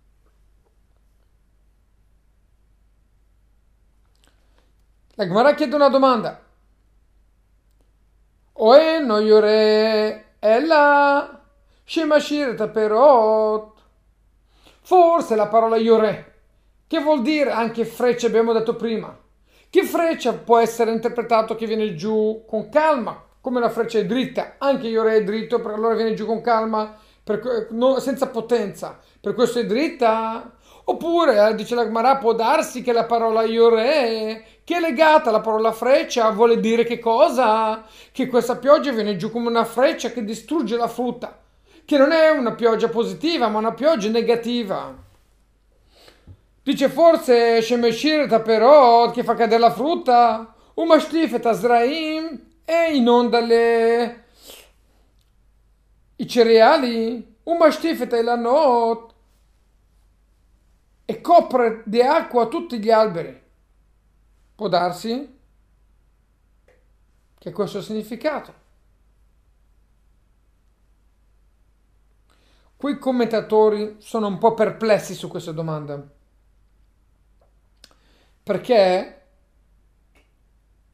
La 5.16 5.26
Gemara 5.26 5.54
chiede 5.54 5.76
una 5.76 5.90
domanda. 5.90 6.40
Oe 8.54 9.00
no 9.00 9.20
yore 9.20 10.36
ella 10.40 11.42
shemashir 11.84 12.56
taperot. 12.56 13.80
Forse 14.82 15.36
la 15.36 15.48
parola 15.48 15.78
yore, 15.78 16.34
che 16.88 17.00
vuol 17.00 17.22
dire 17.22 17.52
anche 17.52 17.86
freccia 17.86 18.28
abbiamo 18.28 18.54
detto 18.54 18.76
prima. 18.76 19.18
Che 19.70 19.84
freccia 19.84 20.34
può 20.34 20.58
essere 20.58 20.92
interpretato 20.92 21.56
che 21.56 21.66
viene 21.66 21.96
giù 21.96 22.44
con 22.48 22.70
calma, 22.70 23.24
come 23.40 23.60
la 23.60 23.70
freccia 23.70 24.00
è 24.00 24.06
dritta, 24.06 24.56
anche 24.58 24.88
yore 24.88 25.16
è 25.16 25.24
dritto, 25.24 25.60
per 25.62 25.72
allora 25.72 25.96
viene 25.96 26.14
giù 26.14 26.26
con 26.26 26.42
calma 26.42 26.98
per, 27.24 27.68
no, 27.72 28.00
senza 28.00 28.28
potenza, 28.28 29.00
per 29.20 29.34
questo 29.34 29.60
è 29.60 29.66
dritta. 29.66 30.54
Oppure, 30.84 31.50
eh, 31.50 31.56
dice 31.56 31.76
la 31.76 31.84
Gemara, 31.84 32.18
può 32.18 32.34
darsi 32.34 32.82
che 32.82 32.92
la 32.92 33.06
parola 33.06 33.44
Iore, 33.44 34.61
che 34.72 34.78
è 34.78 34.80
legata 34.80 35.28
alla 35.28 35.42
parola 35.42 35.74
freccia, 35.74 36.30
vuole 36.30 36.58
dire 36.62 36.86
che 36.86 36.98
cosa? 36.98 37.84
Che 38.10 38.28
questa 38.28 38.56
pioggia 38.56 38.94
viene 38.94 39.18
giù 39.18 39.30
come 39.30 39.50
una 39.50 39.66
freccia 39.66 40.12
che 40.12 40.24
distrugge 40.24 40.78
la 40.78 40.88
frutta, 40.88 41.42
che 41.84 41.98
non 41.98 42.14
è 42.14 42.30
una 42.30 42.54
pioggia 42.54 42.88
positiva, 42.88 43.50
ma 43.50 43.58
una 43.58 43.74
pioggia 43.74 44.08
negativa. 44.08 44.96
Dice 46.64 46.88
forse 46.88 47.62
Shemeshirta 47.62 48.40
però 48.40 49.12
che 49.12 49.26
fa 49.26 49.34
cadere 49.34 49.60
la 49.60 49.74
frutta, 49.74 50.56
uma 50.76 51.00
stifeta 51.00 51.52
Zraim 51.52 52.42
e 52.64 52.96
inonda 52.96 53.42
le, 53.42 54.24
i 56.16 56.26
cereali, 56.26 57.36
un 57.44 57.58
mastifeta 57.58 58.16
e 58.16 58.22
la 58.24 58.38
not 58.38 59.14
e 61.04 61.20
copre 61.20 61.82
di 61.84 62.02
acqua 62.02 62.48
tutti 62.48 62.80
gli 62.80 62.90
alberi. 62.90 63.42
Può 64.62 64.70
darsi 64.70 65.40
che 67.36 67.52
questo 67.52 67.78
è 67.78 67.80
il 67.80 67.86
significato. 67.88 68.54
Quei 72.76 73.00
commentatori 73.00 73.96
sono 73.98 74.28
un 74.28 74.38
po' 74.38 74.54
perplessi 74.54 75.16
su 75.16 75.30
questa 75.30 75.52
domanda. 75.52 76.08
Perché 78.44 79.22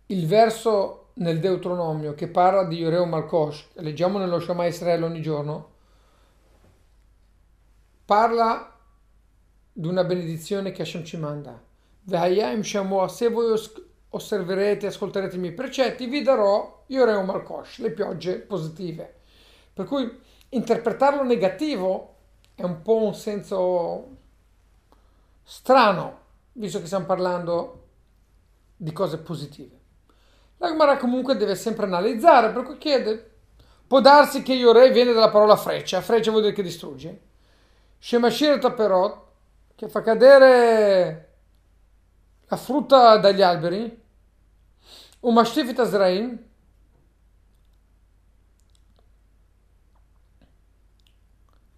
il 0.06 0.26
verso 0.28 1.10
nel 1.16 1.42
Deuteronomio 1.42 2.14
che 2.14 2.30
parla 2.30 2.64
di 2.64 2.78
Yoreo 2.78 3.06
Malkosh, 3.06 3.72
leggiamo 3.82 4.18
nello 4.18 4.40
Shema 4.40 4.66
Israele 4.66 5.04
ogni 5.04 5.22
giorno, 5.22 5.72
parla 8.06 8.80
di 9.74 9.88
una 9.88 10.06
benedizione 10.06 10.72
che 10.72 10.84
Hashem 10.84 11.04
ci 11.04 11.18
manda. 11.18 11.67
Se 12.10 13.28
voi 13.28 13.60
osserverete 14.10 14.86
e 14.86 14.90
ascolterete 14.90 15.36
i 15.36 15.40
miei 15.40 15.54
precetti, 15.54 16.06
vi 16.06 16.22
darò 16.22 16.86
Yoreo 16.88 17.22
Malkosh, 17.24 17.80
le 17.80 17.92
piogge 17.92 18.36
positive. 18.36 19.16
Per 19.74 19.86
cui 19.86 20.10
interpretarlo 20.50 21.24
negativo 21.24 22.16
è 22.56 22.64
un 22.64 22.82
po' 22.82 23.04
un 23.04 23.14
senso 23.14 24.16
strano, 25.44 26.20
visto 26.54 26.80
che 26.80 26.86
stiamo 26.86 27.06
parlando 27.06 27.84
di 28.78 28.94
cose 28.94 29.18
positive. 29.18 29.76
La 30.60 30.98
comunque 30.98 31.36
deve 31.36 31.56
sempre 31.56 31.88
analizzare, 31.88 32.52
per 32.52 32.64
cui 32.64 32.78
chiede, 32.78 33.32
può 33.86 34.00
darsi 34.00 34.44
che 34.44 34.54
Yorei 34.54 34.92
viene 34.92 35.12
dalla 35.12 35.30
parola 35.30 35.58
freccia, 35.58 36.00
freccia 36.00 36.32
vuol 36.32 36.44
dire 36.44 36.54
che 36.54 36.64
distrugge. 36.64 37.22
Shemashir 38.00 38.60
Taperot, 38.60 39.26
che 39.76 39.90
fa 39.90 40.02
cadere 40.02 41.27
la 42.48 42.58
frutta 42.58 43.18
dagli 43.18 43.42
alberi, 43.42 44.04
un 45.22 45.34
Mashtifit 45.34 45.80
Azraim, 45.80 46.46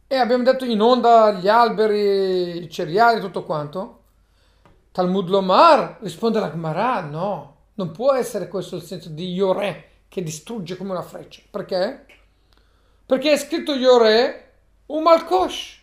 e 0.07 0.15
abbiamo 0.15 0.43
detto 0.43 0.65
inonda 0.65 1.31
gli 1.31 1.47
alberi, 1.47 2.63
i 2.63 2.69
cereali, 2.69 3.19
tutto 3.19 3.43
quanto. 3.43 4.03
Talmud 4.91 5.29
Lomar 5.29 5.97
risponde 6.01 6.39
la 6.39 6.49
Gemara, 6.49 7.01
no, 7.01 7.57
non 7.75 7.91
può 7.91 8.13
essere 8.13 8.47
questo 8.47 8.75
il 8.75 8.81
senso 8.81 9.09
di 9.09 9.31
Yore 9.31 9.85
che 10.07 10.23
distrugge 10.23 10.75
come 10.75 10.91
una 10.91 11.01
freccia. 11.01 11.41
Perché? 11.49 12.05
Perché 13.05 13.31
è 13.31 13.37
scritto 13.37 13.73
Yore 13.73 14.53
un 14.87 15.03
Malkosh. 15.03 15.77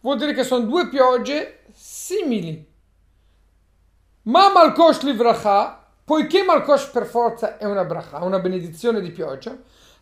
Vuol 0.00 0.18
dire 0.18 0.34
che 0.34 0.44
sono 0.44 0.64
due 0.64 0.88
piogge 0.88 1.64
simili. 1.72 2.72
Ma 4.24 4.50
Malkosh 4.50 5.02
livracha, 5.02 5.84
poiché 6.02 6.42
Malkosh 6.44 6.86
per 6.86 7.04
forza 7.04 7.58
è 7.58 7.64
una 7.66 7.84
bracha, 7.84 8.24
una 8.24 8.38
benedizione 8.38 9.00
di 9.00 9.10
pioggia, 9.10 9.54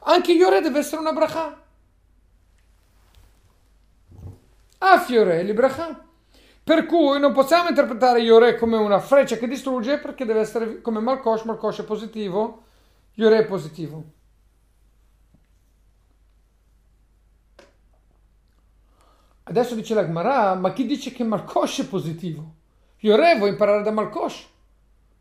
anche 0.05 0.33
Yore 0.33 0.61
deve 0.61 0.79
essere 0.79 1.01
una 1.01 1.13
bracha. 1.13 1.61
A 4.79 5.01
fiore 5.01 5.43
libracha. 5.43 6.07
Per 6.65 6.87
cui 6.87 7.19
non 7.19 7.33
possiamo 7.33 7.69
interpretare 7.69 8.21
Yore 8.21 8.57
come 8.57 8.77
una 8.77 9.01
freccia 9.01 9.37
che 9.37 9.49
distrugge 9.49 9.99
perché 9.99 10.25
deve 10.25 10.41
essere 10.41 10.81
come 10.81 11.01
Malkosh, 11.01 11.43
Malkosh 11.43 11.81
è 11.81 11.85
positivo, 11.85 12.63
Yore 13.15 13.39
è 13.39 13.45
positivo. 13.47 14.05
Adesso 19.43 19.75
dice 19.75 19.95
la 19.95 20.05
Gemara, 20.05 20.55
ma 20.55 20.73
chi 20.73 20.87
dice 20.87 21.11
che 21.11 21.25
Malkosh 21.25 21.81
è 21.81 21.89
positivo? 21.89 22.61
Yore 23.03 23.37
vuoi 23.37 23.51
imparare 23.51 23.83
da 23.83 23.91
Malkosh. 23.91 24.49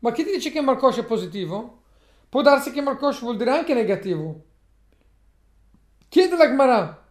Ma 0.00 0.12
chi 0.12 0.24
dice 0.24 0.50
che 0.50 0.60
Malkosh 0.60 0.98
è 0.98 1.04
positivo? 1.04 1.82
Può 2.28 2.40
darsi 2.40 2.70
che 2.70 2.80
Malkosh 2.80 3.20
vuol 3.20 3.36
dire 3.36 3.50
anche 3.50 3.74
negativo. 3.74 4.44
Chiede 6.08 6.36
la 6.36 6.46
Gemara, 6.46 7.06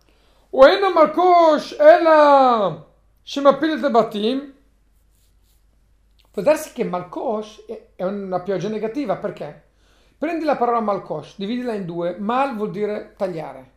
o 0.52 0.66
è 0.66 0.80
Malkosh, 0.80 1.76
è 1.76 2.02
la... 2.02 2.86
Shemapil 3.22 3.90
Batim, 3.92 4.54
può 6.32 6.42
darsi 6.42 6.72
che 6.72 6.84
Malkosh 6.86 7.66
è 7.96 8.04
una 8.04 8.40
pioggia 8.42 8.70
negativa, 8.70 9.18
perché? 9.18 9.70
Prendi 10.18 10.46
la 10.46 10.56
parola 10.56 10.80
Malkosh, 10.80 11.36
dividila 11.38 11.74
in 11.74 11.86
due, 11.86 12.18
Mal 12.18 12.56
vuol 12.56 12.72
dire 12.72 13.14
tagliare. 13.18 13.72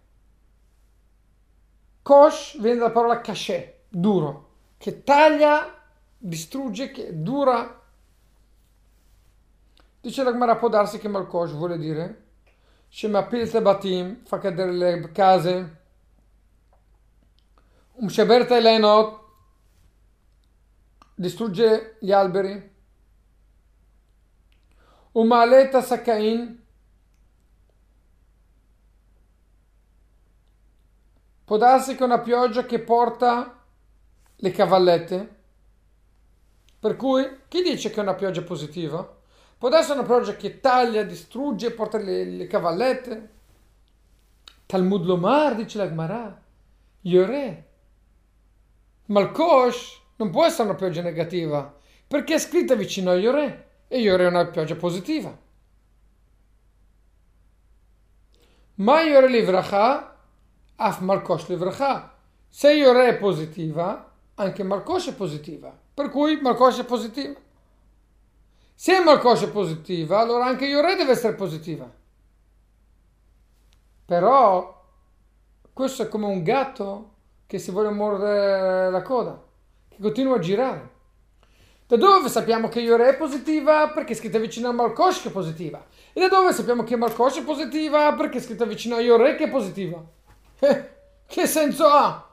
Kosh 2.02 2.60
viene 2.60 2.78
dalla 2.78 2.90
parola 2.90 3.20
cachet, 3.20 3.86
duro, 3.88 4.50
che 4.78 5.02
taglia, 5.02 5.83
distrugge, 6.24 6.90
che 6.90 7.22
dura. 7.22 7.82
Dice 10.00 10.22
la 10.22 10.32
Gemara, 10.32 10.56
può 10.56 10.68
darsi 10.68 10.98
che 10.98 11.08
Malkosh 11.08 11.52
vuole 11.52 11.78
dire 11.78 12.22
Shemapil 12.88 13.60
Batim, 13.60 14.24
fa 14.24 14.38
cadere 14.38 14.72
le 14.72 15.10
case, 15.10 15.82
Um 17.96 18.08
Sheberta 18.08 18.56
Elenot, 18.56 19.20
distrugge 21.14 21.96
gli 22.00 22.10
alberi. 22.10 22.72
Umaleta 25.12 25.80
Sakain 25.80 26.64
può 31.44 31.56
darsi 31.56 31.94
che 31.94 32.02
una 32.02 32.18
pioggia 32.18 32.64
che 32.64 32.80
porta 32.80 33.64
le 34.36 34.50
cavallette. 34.50 35.42
Per 36.84 36.96
cui 36.96 37.26
chi 37.48 37.62
dice 37.62 37.88
che 37.88 37.96
è 37.96 38.02
una 38.02 38.12
pioggia 38.12 38.42
positiva? 38.42 39.10
Può 39.56 39.74
essere 39.74 40.00
una 40.00 40.06
pioggia 40.06 40.36
che 40.36 40.60
taglia, 40.60 41.02
distrugge, 41.02 41.70
porta 41.70 41.96
le, 41.96 42.26
le 42.26 42.46
cavallette. 42.46 43.30
Talmud 44.66 45.06
Lomar 45.06 45.54
dice 45.54 45.78
la 45.78 45.88
Gemara. 45.88 46.42
Yore. 47.00 47.68
Malkosh 49.06 49.98
non 50.16 50.28
può 50.28 50.44
essere 50.44 50.68
una 50.68 50.76
pioggia 50.76 51.00
negativa, 51.00 51.74
perché 52.06 52.34
è 52.34 52.38
scritta 52.38 52.74
vicino 52.74 53.12
a 53.12 53.14
Yore 53.14 53.68
e 53.88 54.00
Yore 54.00 54.24
è 54.24 54.28
una 54.28 54.44
pioggia 54.48 54.76
positiva. 54.76 55.34
Ma 58.74 59.00
Yore 59.00 59.30
livracha, 59.30 60.18
af 60.76 61.00
Malkosh 61.00 61.48
livracha. 61.48 62.14
Se 62.46 62.70
Yore 62.72 63.08
è 63.08 63.16
positiva, 63.16 64.12
anche 64.34 64.62
Malkosh 64.62 65.08
è 65.08 65.14
positiva. 65.14 65.80
Per 65.94 66.08
cui 66.10 66.40
Malkosh 66.40 66.80
è 66.80 66.84
positiva. 66.84 67.38
Se 68.74 69.00
Malkosh 69.00 69.44
è 69.44 69.50
positiva, 69.50 70.18
allora 70.18 70.46
anche 70.46 70.66
Yore 70.66 70.96
deve 70.96 71.12
essere 71.12 71.34
positiva. 71.34 71.88
Però 74.04 74.82
questo 75.72 76.02
è 76.02 76.08
come 76.08 76.26
un 76.26 76.42
gatto 76.42 77.12
che 77.46 77.58
si 77.58 77.70
vuole 77.70 77.90
mordere 77.90 78.90
la 78.90 79.02
coda, 79.02 79.40
che 79.88 79.96
continua 80.00 80.36
a 80.36 80.40
girare. 80.40 80.90
Da 81.86 81.96
dove 81.96 82.28
sappiamo 82.28 82.68
che 82.68 82.80
Yore 82.80 83.10
è 83.10 83.16
positiva? 83.16 83.88
Perché 83.90 84.14
è 84.14 84.16
scritta 84.16 84.38
vicino 84.38 84.68
a 84.68 84.72
Malkosh 84.72 85.22
che 85.22 85.28
è 85.28 85.32
positiva. 85.32 85.84
E 86.12 86.20
da 86.20 86.28
dove 86.28 86.52
sappiamo 86.52 86.82
che 86.82 86.96
Malkosh 86.96 87.38
è 87.38 87.44
positiva? 87.44 88.12
Perché 88.14 88.38
è 88.38 88.40
scritta 88.40 88.64
vicino 88.64 88.96
a 88.96 89.00
Yore 89.00 89.36
che 89.36 89.44
è 89.44 89.50
positiva. 89.50 90.02
Eh, 90.58 90.90
che 91.26 91.46
senso 91.46 91.86
ha? 91.86 92.28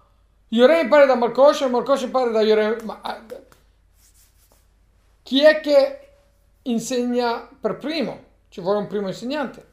Yore 0.49 0.81
impara 0.81 1.05
da 1.05 1.15
Malkosh 1.15 1.61
e 1.61 1.67
Malkosh 1.67 2.01
impara 2.01 2.31
da 2.31 2.41
Yore. 2.41 2.81
Ma 2.83 3.01
eh, 3.01 3.49
chi 5.31 5.45
è 5.45 5.61
che 5.61 6.09
insegna 6.63 7.47
per 7.57 7.77
primo? 7.77 8.21
Ci 8.49 8.59
vuole 8.59 8.79
un 8.79 8.87
primo 8.87 9.07
insegnante. 9.07 9.65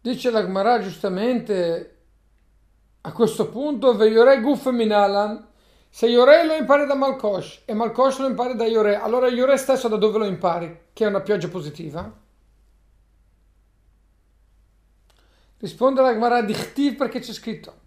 Dice 0.00 0.30
la 0.32 0.42
Gemara 0.42 0.80
giustamente 0.80 1.98
a 3.02 3.12
questo 3.12 3.48
punto 3.48 3.94
Veiore 3.94 4.40
Guf 4.40 4.68
Minalan 4.70 5.46
se 5.88 6.08
Iore 6.08 6.44
lo 6.44 6.54
impari 6.54 6.86
da 6.86 6.96
Malkosh 6.96 7.62
e 7.66 7.72
Malkosh 7.72 8.18
lo 8.18 8.26
impari 8.26 8.56
da 8.56 8.66
Iore, 8.66 8.96
allora 8.96 9.28
Iore 9.28 9.58
stesso 9.58 9.86
da 9.86 9.96
dove 9.96 10.18
lo 10.18 10.24
impari? 10.24 10.86
Che 10.92 11.04
è 11.04 11.06
una 11.06 11.20
pioggia 11.20 11.46
positiva? 11.46 12.24
Risponde 15.58 16.02
la 16.02 16.12
Gemara 16.12 16.42
di 16.42 16.52
Chtiv 16.52 16.96
perché 16.96 17.20
c'è 17.20 17.32
scritto 17.32 17.84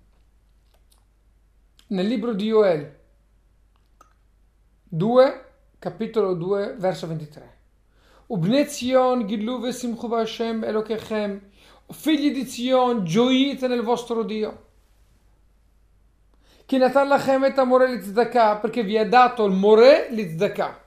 nel 1.89 2.07
libro 2.07 2.33
di 2.33 2.47
Joel 2.47 2.97
2, 4.89 5.45
capitolo 5.77 6.33
2, 6.33 6.75
verso 6.77 7.07
23. 7.07 7.57
Ubne 8.27 8.65
Zion 8.65 9.25
gidlu 9.25 9.59
vesimchu 9.59 10.07
Hashem 10.07 10.63
Elokechem 10.63 11.41
figli 11.91 12.31
di 12.31 12.45
Zion, 12.45 13.03
gioite 13.03 13.67
nel 13.67 13.81
vostro 13.81 14.23
Dio. 14.23 14.65
Che 16.65 16.77
Natan 16.77 17.07
lachem 17.07 17.45
et 17.45 17.57
amore 17.57 17.89
litzedakah, 17.89 18.57
perché 18.57 18.83
vi 18.83 18.97
ha 18.97 19.07
dato 19.07 19.45
il 19.45 19.53
more 19.53 20.07
litzedakah. 20.11 20.83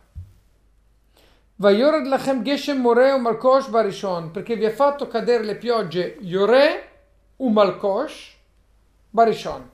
Vayored 1.56 2.06
lachem 2.06 2.42
geshem 2.42 2.78
more 2.78 3.12
u 3.12 3.18
malkosh 3.18 3.68
barishon, 3.70 4.30
perché 4.30 4.56
vi 4.56 4.64
ha 4.64 4.70
fatto 4.70 5.06
cadere 5.06 5.44
le 5.44 5.56
piogge 5.56 6.16
yore 6.20 6.88
u 7.36 7.50
malkosh 7.50 8.36
barishon. 9.10 9.70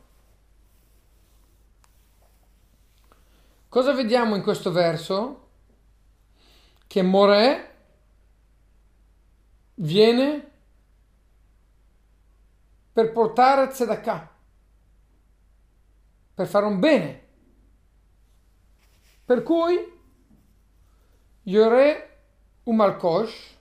Cosa 3.69 3.93
vediamo 3.93 4.35
in 4.35 4.43
questo 4.43 4.73
verso? 4.73 5.49
Che 6.87 7.03
more 7.03 7.75
viene 9.75 10.51
per 12.93 13.13
portare 13.13 13.69
tzedakah, 13.69 14.31
per 16.35 16.47
fare 16.47 16.67
un 16.67 16.79
bene. 16.79 17.27
Per 19.25 19.43
cui 19.43 19.98
Yore 21.49 22.09
Umalkosh, 22.65 23.57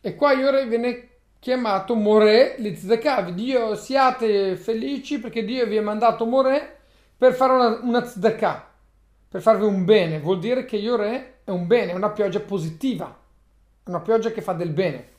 e 0.00 0.14
qua 0.14 0.34
Yore 0.34 0.66
viene 0.66 1.08
chiamato 1.40 1.96
More 1.96 2.54
li 2.58 2.72
tzedakah, 2.72 3.30
Dio 3.30 3.74
siate 3.74 4.54
felici 4.54 5.18
perché 5.18 5.44
Dio 5.44 5.66
vi 5.66 5.78
ha 5.78 5.82
mandato 5.82 6.24
More 6.26 6.78
per 7.16 7.34
fare 7.34 7.52
una, 7.54 7.80
una 7.82 8.02
tzedakah, 8.02 8.70
per 9.28 9.42
farvi 9.42 9.64
un 9.64 9.84
bene, 9.84 10.20
vuol 10.20 10.38
dire 10.38 10.64
che 10.64 10.76
Yore 10.76 11.40
è 11.42 11.50
un 11.50 11.66
bene, 11.66 11.90
è 11.90 11.94
una 11.94 12.10
pioggia 12.10 12.38
positiva, 12.38 13.18
una 13.86 14.00
pioggia 14.00 14.30
che 14.30 14.40
fa 14.40 14.52
del 14.52 14.70
bene. 14.70 15.10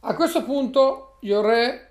A 0.00 0.14
questo 0.14 0.42
punto 0.42 1.18
Yore, 1.20 1.87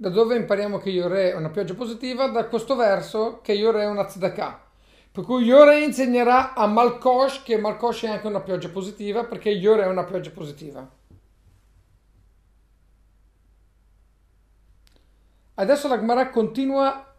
da 0.00 0.10
dove 0.10 0.36
impariamo 0.36 0.78
che 0.78 0.90
Yore 0.90 1.32
è 1.32 1.34
una 1.34 1.50
pioggia 1.50 1.74
positiva? 1.74 2.28
Da 2.28 2.46
questo 2.46 2.76
verso 2.76 3.40
che 3.42 3.52
Yore 3.52 3.82
è 3.82 3.86
una 3.86 4.04
tzedakah. 4.04 4.66
Per 5.10 5.24
cui 5.24 5.42
Yore 5.42 5.82
insegnerà 5.82 6.54
a 6.54 6.68
Malkosh 6.68 7.42
che 7.42 7.58
Malkosh 7.58 8.04
è 8.04 8.08
anche 8.08 8.28
una 8.28 8.40
pioggia 8.40 8.68
positiva 8.68 9.24
perché 9.24 9.50
Yore 9.50 9.82
è 9.82 9.86
una 9.88 10.04
pioggia 10.04 10.30
positiva. 10.30 10.88
Adesso 15.54 15.88
la 15.88 15.98
Gemara 15.98 16.30
continua 16.30 17.14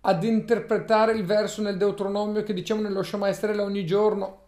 ad 0.00 0.24
interpretare 0.24 1.12
il 1.12 1.24
verso 1.24 1.62
nel 1.62 1.76
Deuteronomio 1.76 2.42
che 2.42 2.52
diciamo 2.52 2.80
nello 2.80 3.04
Shema 3.04 3.28
Estrella 3.28 3.62
ogni 3.62 3.86
giorno. 3.86 4.46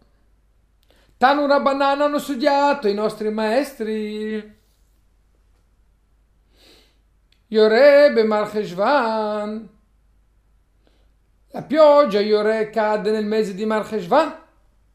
Tanura 1.15 1.61
banana 1.61 2.03
hanno 2.03 2.19
studiato 2.19 2.89
i 2.89 2.93
nostri 2.93 3.31
maestri. 3.31 4.59
Yore 7.53 8.23
Marcheshvan. 8.23 9.69
La 11.49 11.63
pioggia 11.63 12.21
Yore 12.21 12.69
cade 12.69 13.11
nel 13.11 13.25
mese 13.25 13.53
di 13.53 13.65
Marcheshvan, 13.65 14.41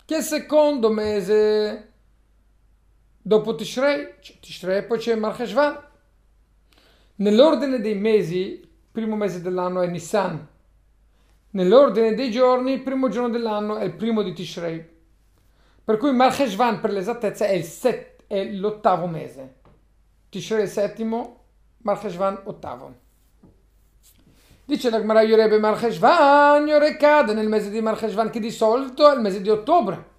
che 0.07 0.14
è 0.14 0.19
il 0.19 0.25
secondo 0.25 0.88
mese 0.88 1.92
dopo 3.21 3.55
Tishrei. 3.55 4.14
Tishrei 4.40 4.87
poi 4.87 4.99
c'è 4.99 5.14
Marcheshvan. 5.16 5.85
Nell'ordine 7.16 7.79
dei 7.79 7.95
mesi, 7.95 8.53
il 8.53 8.69
primo 8.90 9.16
mese 9.16 9.42
dell'anno 9.42 9.83
è 9.83 9.87
Nissan. 9.88 10.49
Nell'ordine 11.51 12.14
dei 12.14 12.31
giorni, 12.31 12.73
il 12.73 12.83
primo 12.83 13.11
giorno 13.11 13.29
dell'anno 13.29 13.77
è 13.77 13.85
il 13.85 13.92
primo 13.92 14.23
di 14.23 14.33
Tishrei. 14.33 14.83
Per 15.85 15.99
cui 15.99 16.14
Marcheshvan 16.14 16.81
per 16.81 16.92
l'esattezza 16.92 17.45
è, 17.45 17.61
set, 17.61 18.23
è 18.27 18.42
l'ottavo 18.45 19.07
mese. 19.07 19.57
Tishrei 20.31 20.61
è 20.61 20.62
il 20.64 20.71
settimo, 20.71 21.36
Marcheshvan 21.86 22.41
ottavo. 22.44 22.94
Dice 24.65 24.89
la 24.89 25.00
Gemara 25.00 25.22
Yorebe 25.22 25.60
Marcheshvan, 25.60 26.67
Yore 26.67 26.96
cade 26.98 27.34
nel 27.34 27.50
mese 27.50 27.70
di 27.70 27.82
Marcheshvan 27.82 28.30
che 28.30 28.39
di 28.39 28.52
solito 28.52 29.10
è 29.10 29.15
il 29.15 29.22
mese 29.22 29.41
di 29.41 29.50
ottobre. 29.50 30.10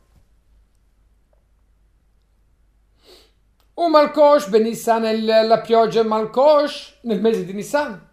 O 3.74 3.88
Malkosh, 3.88 4.48
ben 4.48 4.62
Nissan 4.62 5.04
è 5.04 5.42
la 5.44 5.60
pioggia 5.60 6.02
Malkosh 6.02 6.98
nel 7.02 7.20
mese 7.20 7.44
di 7.44 7.52
Nissan. 7.52 8.10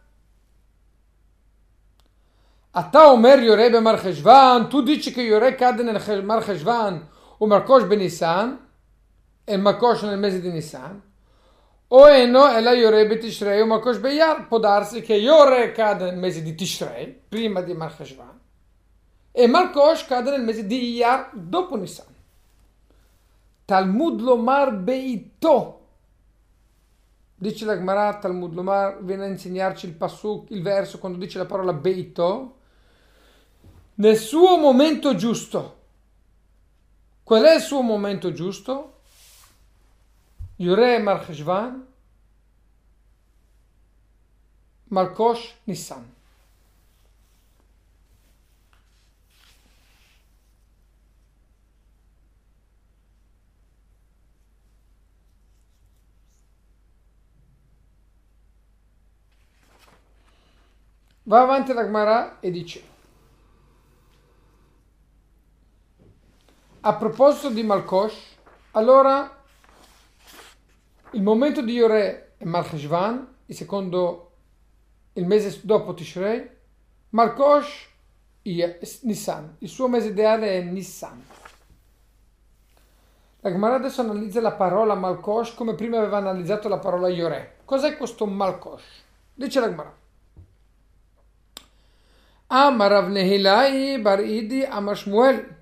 אתה 2.80 3.04
אומר 3.04 3.40
יורה 3.40 3.70
במרחשוון, 3.74 4.70
tu 4.70 4.84
dici 4.84 5.12
che 5.12 5.22
יורה 5.22 5.52
cade 5.58 5.84
nel 5.84 6.24
Marcheshvan 6.24 7.08
o 7.40 7.48
Markosh 7.48 7.86
benisan, 7.86 8.60
e 9.46 9.58
Markosh 9.58 10.04
nel 10.04 10.20
mese 10.20 10.40
di 10.40 10.52
Nissan. 10.52 11.02
o 11.89 12.09
Eno 12.09 12.49
è 12.49 12.61
la 12.61 12.73
Yorebe 12.73 13.19
Tishrei 13.19 13.61
o 13.61 13.67
Makosh 13.67 13.99
Beyar. 13.99 14.49
Può 14.49 14.59
darsi 14.59 15.01
che 15.01 15.15
Yore 15.15 15.73
cade 15.73 16.05
nel 16.05 16.17
mese 16.17 16.43
di 16.43 16.55
Tishrei, 16.55 17.07
prima 17.29 17.61
di 17.61 17.75
Marcheshvan, 17.75 18.41
e 19.31 19.47
Malkosh 19.47 20.07
cade 20.07 20.31
nel 20.31 20.43
mese 20.43 20.67
di 20.67 20.95
Iyar, 20.95 21.31
dopo 21.35 21.77
Nissan. 21.77 22.07
Talmud 23.65 24.21
Lomar 24.21 24.75
Beito. 24.75 25.81
Dice 27.35 27.65
la 27.65 27.77
Gemara, 27.77 28.17
Talmud 28.19 28.55
Lomar 28.55 29.03
viene 29.03 29.25
a 29.25 29.29
insegnarci 29.29 29.87
il 29.87 29.95
passuk, 29.95 30.51
il 30.51 30.63
verso, 30.63 30.99
quando 30.99 31.19
dice 31.19 31.39
la 31.39 31.47
parola 31.47 31.73
Beito. 31.73 32.57
Nel 33.95 34.17
suo 34.17 34.57
momento 34.57 35.15
giusto. 35.15 35.83
Qual 37.23 37.43
è 37.43 37.55
il 37.55 37.61
suo 37.61 37.81
momento 37.81 38.33
giusto? 38.33 38.94
Yure 40.59 40.99
Marcheshvan, 40.99 41.85
Malkosh 44.91 45.55
Nissan. 45.67 46.13
Va 61.27 61.41
avanti 61.41 61.73
la 61.73 61.85
Gemara 61.85 62.39
e 62.41 62.51
dice 62.51 62.93
a 66.87 66.95
proposito 66.97 67.49
di 67.49 67.63
Malkosh, 67.63 68.37
allora 68.73 69.34
il 71.15 71.23
momento 71.23 71.63
di 71.63 71.73
Yore 71.73 72.35
è 72.37 72.45
Malcheshvan, 72.45 73.35
il 73.47 73.55
secondo, 73.55 74.33
il 75.13 75.27
mese 75.27 75.61
dopo 75.63 75.95
Tishrei, 75.95 76.49
Malkosh 77.11 77.89
è 78.43 78.79
Nissan, 79.03 79.57
il 79.61 79.69
suo 79.69 79.89
mese 79.89 80.09
ideale 80.09 80.59
è 80.59 80.63
Nissan. 80.63 81.25
La 83.41 83.51
Gemara 83.51 83.77
adesso 83.77 84.01
analizza 84.01 84.41
la 84.41 84.53
parola 84.53 84.95
Malkosh 84.95 85.55
come 85.55 85.75
prima 85.75 85.99
aveva 85.99 86.17
analizzato 86.17 86.69
la 86.69 86.79
parola 86.79 87.09
Yore. 87.09 87.59
Cos'è 87.65 87.97
questo 87.97 88.27
Malkosh? 88.27 89.03
Dice 89.35 89.61
la 89.61 89.69
Gemara. 89.69 89.97
Amarav 92.47 93.09
Nehilai 93.09 94.01
Baridi 94.01 94.65
Amashmuel. 94.65 95.57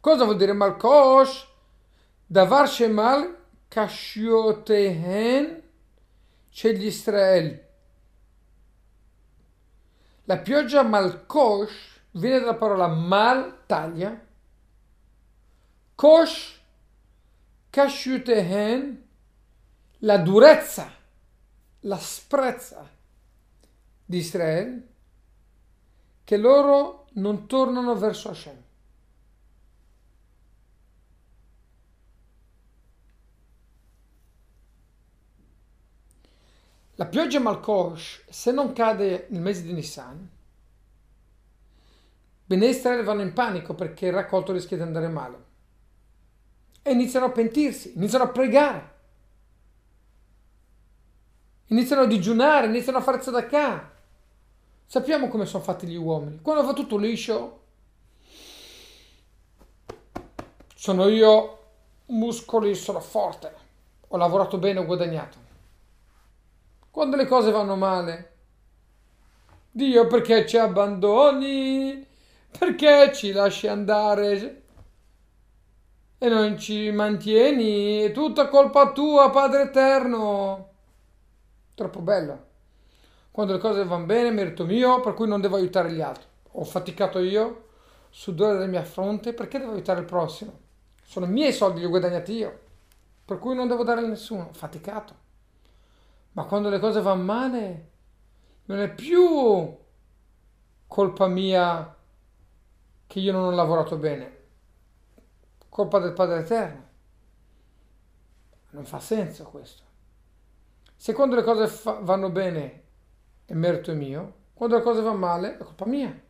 Cosa 0.00 0.24
vuol 0.24 0.36
dire 0.36 0.52
Malkosh? 0.52 1.46
Davar 2.26 2.68
Shemal 2.68 3.37
Kashiotehen 3.68 5.62
Shel 6.50 6.82
Israel. 6.82 7.66
La 10.24 10.38
pioggia 10.38 10.82
Malkosh 10.82 12.00
viene 12.12 12.40
dalla 12.40 12.54
parola 12.54 12.88
mal, 12.88 13.64
taglia, 13.66 14.20
kosh, 15.94 16.60
kashiutehen, 17.70 19.08
la 20.00 20.18
durezza, 20.18 20.92
l'asprezza 21.80 22.90
di 24.04 24.18
Israele, 24.18 24.88
che 26.24 26.36
loro 26.36 27.06
non 27.14 27.46
tornano 27.46 27.94
verso 27.94 28.28
Hashem. 28.28 28.62
La 36.98 37.06
pioggia 37.06 37.38
Malkosh, 37.38 38.24
se 38.28 38.50
non 38.50 38.72
cade 38.72 39.28
nel 39.30 39.40
mese 39.40 39.62
di 39.62 39.72
Nissan, 39.72 40.28
Bene 42.44 43.02
vanno 43.02 43.22
in 43.22 43.32
panico 43.32 43.74
perché 43.74 44.06
il 44.06 44.14
raccolto 44.14 44.52
rischia 44.52 44.76
di 44.76 44.82
andare 44.82 45.06
male. 45.06 45.44
E 46.82 46.90
iniziano 46.90 47.26
a 47.26 47.30
pentirsi, 47.30 47.92
iniziano 47.94 48.24
a 48.24 48.28
pregare. 48.30 48.94
Iniziano 51.66 52.02
a 52.02 52.06
digiunare, 52.06 52.66
iniziano 52.66 52.98
a 52.98 53.02
fare 53.02 53.18
tzedakah. 53.18 53.92
Sappiamo 54.86 55.28
come 55.28 55.46
sono 55.46 55.62
fatti 55.62 55.86
gli 55.86 55.94
uomini. 55.94 56.40
Quando 56.42 56.64
va 56.64 56.72
tutto 56.72 56.96
liscio, 56.96 57.60
sono 60.74 61.06
io 61.06 61.58
muscoli, 62.06 62.74
sono 62.74 62.98
forte, 62.98 63.54
ho 64.08 64.16
lavorato 64.16 64.58
bene, 64.58 64.80
ho 64.80 64.84
guadagnato. 64.84 65.47
Quando 66.98 67.14
le 67.14 67.26
cose 67.26 67.52
vanno 67.52 67.76
male, 67.76 68.32
Dio 69.70 70.08
perché 70.08 70.44
ci 70.44 70.56
abbandoni? 70.56 72.04
Perché 72.58 73.12
ci 73.14 73.30
lasci 73.30 73.68
andare? 73.68 74.62
E 76.18 76.28
non 76.28 76.58
ci 76.58 76.90
mantieni? 76.90 78.00
È 78.00 78.10
tutta 78.10 78.48
colpa 78.48 78.90
tua, 78.90 79.30
Padre 79.30 79.62
Eterno. 79.62 80.70
Troppo 81.76 82.00
bello. 82.00 82.46
Quando 83.30 83.52
le 83.52 83.60
cose 83.60 83.84
vanno 83.84 84.06
bene, 84.06 84.32
merito 84.32 84.64
mio, 84.64 84.98
per 84.98 85.14
cui 85.14 85.28
non 85.28 85.40
devo 85.40 85.54
aiutare 85.54 85.92
gli 85.92 86.00
altri. 86.00 86.26
Ho 86.50 86.64
faticato 86.64 87.20
io, 87.20 87.68
sudore 88.10 88.54
della 88.54 88.66
mia 88.66 88.82
fronte, 88.82 89.34
perché 89.34 89.60
devo 89.60 89.70
aiutare 89.70 90.00
il 90.00 90.06
prossimo? 90.06 90.58
Sono 91.04 91.26
i 91.26 91.30
miei 91.30 91.52
soldi, 91.52 91.78
li 91.78 91.86
ho 91.86 91.90
guadagnati 91.90 92.32
io. 92.32 92.58
Per 93.24 93.38
cui 93.38 93.54
non 93.54 93.68
devo 93.68 93.84
dare 93.84 94.00
a 94.00 94.04
nessuno. 94.04 94.48
Ho 94.50 94.52
faticato. 94.52 95.26
Ma 96.38 96.44
quando 96.44 96.68
le 96.68 96.78
cose 96.78 97.02
vanno 97.02 97.24
male, 97.24 97.90
non 98.66 98.78
è 98.78 98.94
più 98.94 99.76
colpa 100.86 101.26
mia 101.26 101.96
che 103.08 103.18
io 103.18 103.32
non 103.32 103.46
ho 103.46 103.50
lavorato 103.50 103.96
bene, 103.96 104.38
colpa 105.68 105.98
del 105.98 106.12
Padre 106.12 106.38
Eterno. 106.38 106.88
Non 108.70 108.84
fa 108.84 109.00
senso 109.00 109.42
questo. 109.46 109.82
Se 110.94 111.12
quando 111.12 111.34
le 111.34 111.42
cose 111.42 111.66
fa- 111.66 111.98
vanno 112.02 112.30
bene 112.30 112.82
è 113.44 113.54
merito 113.54 113.92
mio, 113.92 114.34
quando 114.54 114.76
le 114.76 114.82
cose 114.82 115.02
vanno 115.02 115.18
male 115.18 115.54
è 115.54 115.64
colpa 115.64 115.86
mia. 115.86 116.22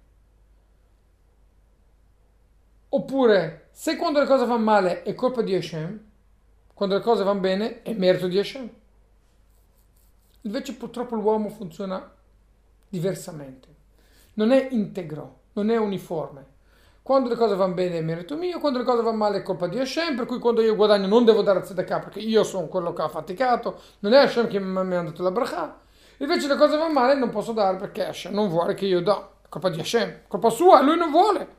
Oppure, 2.88 3.68
se 3.72 3.96
quando 3.96 4.20
le 4.20 4.26
cose 4.26 4.46
vanno 4.46 4.64
male 4.64 5.02
è 5.02 5.14
colpa 5.14 5.42
di 5.42 5.54
Hashem, 5.54 6.02
quando 6.72 6.94
le 6.94 7.02
cose 7.02 7.24
vanno 7.24 7.40
bene 7.40 7.82
è 7.82 7.92
merito 7.92 8.26
di 8.26 8.38
Hashem. 8.38 8.77
Invece 10.42 10.74
purtroppo 10.74 11.14
l'uomo 11.14 11.48
funziona 11.48 12.11
diversamente. 12.88 13.68
Non 14.35 14.53
è 14.53 14.68
integro, 14.70 15.40
non 15.55 15.70
è 15.70 15.77
uniforme. 15.77 16.57
Quando 17.03 17.31
le 17.31 17.37
cose 17.37 17.55
vanno 17.55 17.74
bene 17.74 17.98
è 17.98 18.03
merito 18.03 18.37
mio, 18.37 18.61
quando 18.61 18.79
le 18.79 18.85
cose 18.85 19.03
vanno 19.03 19.16
male 19.16 19.38
è 19.38 19.42
colpa 19.42 19.66
di 19.66 19.79
Hashem, 19.79 20.14
per 20.14 20.27
cui 20.27 20.38
quando 20.38 20.61
io 20.61 20.77
guadagno 20.77 21.07
non 21.07 21.24
devo 21.24 21.40
dare 21.40 21.62
tzedakah 21.62 22.01
perché 22.01 22.20
io 22.20 22.44
sono 22.44 22.66
quello 22.66 22.92
che 22.92 23.01
ha 23.01 23.09
faticato, 23.09 23.81
non 24.01 24.12
è 24.12 24.18
Hashem 24.18 24.46
che 24.46 24.61
mi 24.61 24.94
ha 24.94 25.03
dato 25.03 25.22
la 25.22 25.31
bracha. 25.31 25.81
Invece 26.18 26.48
le 26.48 26.57
cose 26.57 26.77
vanno 26.77 26.92
male 26.92 27.14
non 27.14 27.31
posso 27.31 27.53
dare 27.53 27.79
perché 27.79 28.07
Hashem 28.07 28.35
non 28.35 28.48
vuole 28.48 28.74
che 28.74 28.85
io 28.85 29.01
do. 29.01 29.37
È 29.42 29.48
colpa 29.48 29.70
di 29.70 29.81
Hashem, 29.81 30.22
colpa 30.29 30.51
sua, 30.51 30.83
lui 30.83 30.98
non 30.98 31.11
vuole. 31.11 31.57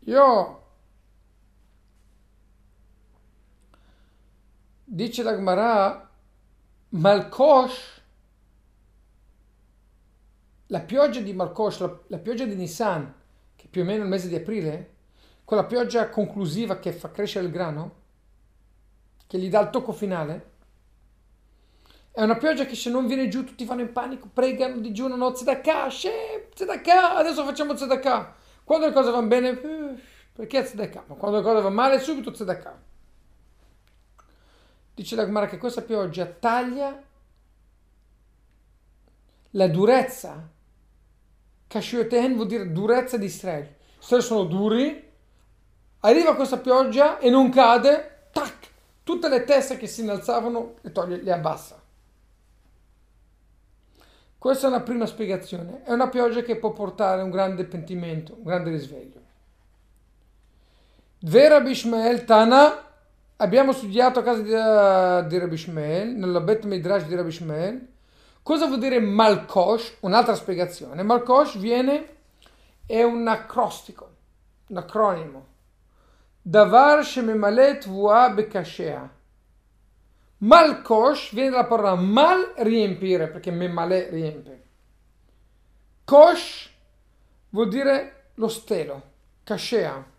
Io 0.00 0.62
dice 4.84 5.22
la 5.22 5.34
Gemara 5.34 6.09
Malkosh, 6.92 8.02
la 10.66 10.80
pioggia 10.80 11.20
di 11.20 11.32
Malkosh, 11.32 11.78
la, 11.78 11.98
la, 12.08 12.18
pioggia 12.18 12.44
di 12.44 12.56
Nissan, 12.56 13.14
che 13.54 13.68
più 13.70 13.82
o 13.82 13.84
meno 13.84 14.02
il 14.02 14.08
mese 14.08 14.26
di 14.26 14.34
aprile, 14.34 14.94
quella 15.44 15.64
pioggia 15.64 16.08
conclusiva 16.08 16.80
che 16.80 16.92
fa 16.92 17.12
crescere 17.12 17.46
il 17.46 17.52
grano, 17.52 17.98
che 19.28 19.38
gli 19.38 19.48
dà 19.48 19.60
il 19.60 19.70
tocco 19.70 19.92
finale, 19.92 20.48
è 22.10 22.22
una 22.22 22.36
pioggia 22.36 22.66
che 22.66 22.74
se 22.74 22.90
non 22.90 23.06
viene 23.06 23.28
giù 23.28 23.44
tutti 23.44 23.64
vanno 23.64 23.82
in 23.82 23.92
panico, 23.92 24.28
pregano, 24.32 24.80
digiunano, 24.80 25.30
tzedakah, 25.30 25.88
Shem, 25.88 26.48
tzedakah, 26.52 27.14
adesso 27.14 27.44
facciamo 27.44 27.74
tzedakah. 27.74 28.34
Quando 28.64 28.86
le 28.86 28.92
cose 28.92 29.12
vanno 29.12 29.28
bene, 29.28 29.54
perché 30.32 30.64
tzedakah? 30.64 31.04
Ma 31.06 31.14
quando 31.14 31.36
le 31.36 31.44
cose 31.44 31.62
vanno 31.62 31.74
male, 31.74 32.00
subito 32.00 32.32
tzedakah. 32.32 32.88
Dice 35.00 35.16
la 35.16 35.24
Gemara 35.24 35.46
che 35.46 35.56
questa 35.56 35.80
pioggia 35.80 36.26
taglia 36.26 37.02
la 39.52 39.66
durezza. 39.66 40.46
Kashioten 41.66 42.34
vuol 42.34 42.46
dire 42.46 42.70
durezza 42.70 43.16
di 43.16 43.24
Israele. 43.24 43.78
Israele 43.98 44.22
sono 44.22 44.44
duri, 44.44 45.10
arriva 46.00 46.36
questa 46.36 46.58
pioggia 46.58 47.18
e 47.18 47.30
non 47.30 47.48
cade, 47.48 48.26
tac, 48.30 48.68
tutte 49.02 49.30
le 49.30 49.44
teste 49.44 49.78
che 49.78 49.86
si 49.86 50.02
innalzavano 50.02 50.74
le 50.82 50.92
toglie, 50.92 51.22
le 51.22 51.32
abbassa. 51.32 51.80
Questa 54.36 54.66
è 54.66 54.68
una 54.68 54.82
prima 54.82 55.06
spiegazione. 55.06 55.82
È 55.82 55.92
una 55.92 56.10
pioggia 56.10 56.42
che 56.42 56.56
può 56.56 56.72
portare 56.72 57.22
un 57.22 57.30
grande 57.30 57.64
pentimento, 57.64 58.34
un 58.34 58.44
grande 58.44 58.68
risveglio. 58.68 59.20
Vera 61.20 61.62
Bishmael 61.62 62.26
Tana 62.26 62.88
abbiamo 63.40 63.72
studiato 63.72 64.20
a 64.20 64.22
casa 64.22 64.42
di, 64.42 64.52
uh, 64.52 65.26
di 65.26 65.38
Rabbi 65.38 65.56
Shmuel, 65.56 66.08
nella 66.10 66.40
Bet 66.40 66.64
Midrash 66.64 67.06
di 67.06 67.14
Rabbi 67.14 67.30
Shmuel, 67.30 67.88
cosa 68.42 68.66
vuol 68.66 68.78
dire 68.78 69.00
Malkosh, 69.00 69.96
un'altra 70.00 70.34
spiegazione. 70.34 71.02
Malkosh 71.02 71.56
viene, 71.56 72.16
è 72.86 73.02
un 73.02 73.26
acrostico, 73.26 74.16
un 74.66 74.76
acronimo. 74.76 75.46
Davar 76.42 77.04
shememalet 77.04 77.86
vua 77.86 78.30
bekashea. 78.30 79.10
Malkosh 80.38 81.32
viene 81.34 81.50
dalla 81.50 81.66
parola 81.66 81.94
mal 81.94 82.52
riempire, 82.56 83.28
perché 83.28 83.50
memale 83.50 84.08
riempie. 84.10 84.64
Kosh 86.04 86.70
vuol 87.50 87.68
dire 87.68 88.30
lo 88.34 88.48
stelo, 88.48 89.02
kashea 89.44 90.18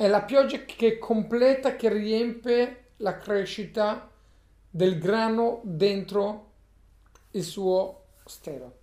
è 0.00 0.08
la 0.08 0.22
pioggia 0.22 0.60
che 0.64 0.96
completa, 0.96 1.76
che 1.76 1.90
riempie 1.90 2.92
la 2.98 3.18
crescita 3.18 4.10
del 4.70 4.98
grano 4.98 5.60
dentro 5.62 6.52
il 7.32 7.44
suo 7.44 8.04
stelo. 8.24 8.78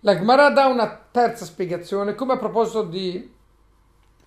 La 0.00 0.16
Gemara 0.16 0.50
dà 0.50 0.66
una 0.66 0.88
terza 1.08 1.44
spiegazione, 1.44 2.16
come 2.16 2.32
a 2.32 2.38
proposito 2.38 2.82
di 2.82 3.32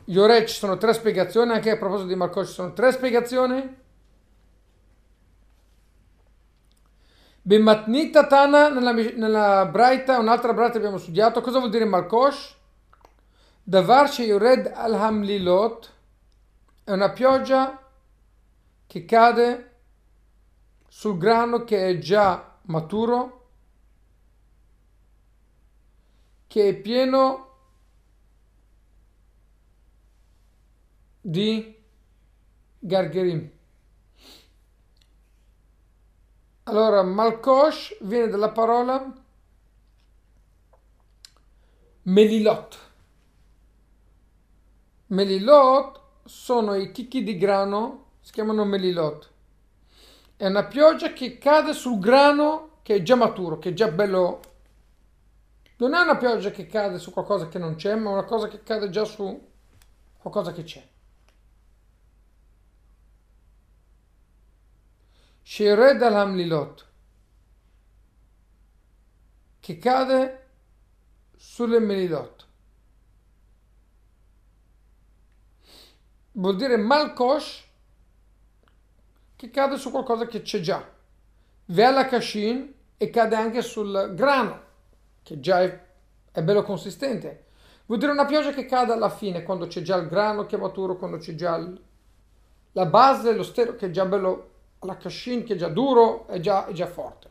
Iore 0.06 0.46
ci 0.46 0.56
sono 0.56 0.78
tre 0.78 0.94
spiegazioni, 0.94 1.52
anche 1.52 1.72
a 1.72 1.78
proposito 1.78 2.08
di 2.08 2.16
Marco 2.16 2.46
ci 2.46 2.54
sono 2.54 2.72
tre 2.72 2.94
spiegazioni. 2.94 3.81
Bematnita 7.44 8.28
Tana 8.28 8.70
nella, 8.70 8.92
nella 8.94 9.66
Braita, 9.66 10.20
un'altra 10.20 10.54
Braita 10.54 10.78
abbiamo 10.78 10.98
studiato. 10.98 11.42
Cosa 11.42 11.58
vuol 11.58 11.72
dire 11.72 11.86
Malkosh? 11.86 12.56
Davar 13.64 14.10
Yored 14.20 14.72
al 14.76 14.94
Hamlilot 14.94 15.92
è 16.84 16.92
una 16.92 17.12
pioggia 17.12 17.82
che 18.86 19.06
cade 19.06 19.76
sul 20.88 21.18
grano 21.18 21.64
che 21.64 21.88
è 21.88 21.98
già 21.98 22.58
maturo, 22.64 23.48
che 26.48 26.70
è 26.70 26.76
pieno 26.76 27.50
di 31.22 31.76
gargerim. 32.78 33.52
Allora, 36.64 37.02
Malkosh 37.02 37.98
viene 38.02 38.28
dalla 38.28 38.52
parola 38.52 39.12
Melilot. 42.04 42.80
Melilot 45.08 46.02
sono 46.24 46.76
i 46.76 46.92
chicchi 46.92 47.24
di 47.24 47.36
grano, 47.38 48.06
si 48.22 48.32
chiamano 48.32 48.64
Melilot. 48.64 49.30
È 50.38 50.46
una 50.46 50.66
pioggia 50.66 51.14
che 51.14 51.40
cade 51.40 51.74
sul 51.74 51.98
grano 51.98 52.78
che 52.84 52.96
è 52.96 53.02
già 53.02 53.16
maturo, 53.16 53.58
che 53.58 53.70
è 53.70 53.74
già 53.74 53.88
bello. 53.88 54.40
Non 55.78 55.96
è 55.96 56.00
una 56.00 56.18
pioggia 56.18 56.52
che 56.52 56.68
cade 56.68 57.00
su 57.00 57.12
qualcosa 57.12 57.48
che 57.48 57.58
non 57.58 57.74
c'è, 57.74 57.96
ma 57.96 58.12
una 58.12 58.26
cosa 58.26 58.48
che 58.48 58.62
cade 58.62 58.92
già 58.92 59.04
su 59.04 59.50
qualcosa 60.20 60.52
che 60.52 60.64
c'è. 60.64 60.91
Shered 65.44 66.02
al-Hamlilot, 66.02 66.88
che 69.60 69.78
cade 69.78 70.48
sulle 71.36 71.80
Melilot. 71.80 72.48
Vuol 76.34 76.56
dire 76.56 76.78
Malkosh, 76.78 77.64
che 79.36 79.50
cade 79.50 79.78
su 79.78 79.92
qualcosa 79.92 80.28
che 80.28 80.42
c'è 80.42 80.60
già. 80.60 80.88
Vela 81.66 82.06
Kashin 82.06 82.74
e 82.98 83.10
cade 83.10 83.36
anche 83.36 83.62
sul 83.62 84.14
grano, 84.16 84.62
che 85.24 85.40
già 85.40 85.62
è, 85.62 85.86
è 86.32 86.44
bello 86.44 86.64
consistente. 86.64 87.46
Vuol 87.88 88.00
dire 88.00 88.12
una 88.12 88.26
pioggia 88.26 88.54
che 88.54 88.66
cade 88.66 88.94
alla 88.94 89.10
fine, 89.10 89.44
quando 89.44 89.68
c'è 89.68 89.82
già 89.82 89.98
il 89.98 90.08
grano 90.08 90.46
che 90.46 90.56
è 90.56 90.60
maturo, 90.60 90.98
quando 90.98 91.18
c'è 91.18 91.36
già 91.36 91.56
il, 91.56 91.82
la 92.74 92.86
base, 92.86 93.34
lo 93.34 93.44
stero 93.44 93.76
che 93.76 93.88
è 93.88 93.90
già 93.90 94.06
bello 94.06 94.51
la 94.82 94.98
cascin 94.98 95.44
che 95.44 95.54
è 95.54 95.58
già 95.58 95.70
duro, 95.70 96.28
è 96.28 96.40
già, 96.40 96.72
già 96.72 96.88
forte. 96.88 97.30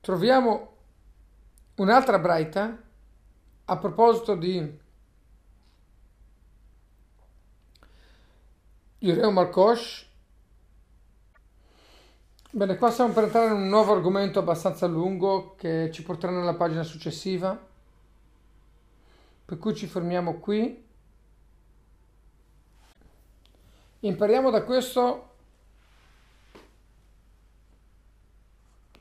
Troviamo 0.00 0.76
un'altra 1.76 2.18
braita 2.18 2.76
a 3.64 3.76
proposito 3.76 4.34
di 4.34 4.78
Yureo 8.98 9.30
Markosh. 9.30 10.08
Bene, 12.50 12.76
qua 12.76 12.90
stiamo 12.90 13.12
per 13.12 13.24
entrare 13.24 13.46
in 13.46 13.52
un 13.52 13.68
nuovo 13.68 13.92
argomento 13.92 14.40
abbastanza 14.40 14.86
lungo 14.86 15.54
che 15.54 15.90
ci 15.92 16.02
porterà 16.02 16.32
nella 16.32 16.54
pagina 16.54 16.82
successiva, 16.82 17.58
per 19.44 19.58
cui 19.58 19.74
ci 19.74 19.86
fermiamo 19.86 20.38
qui. 20.40 20.88
Impariamo 24.02 24.48
da 24.48 24.62
questo 24.62 25.28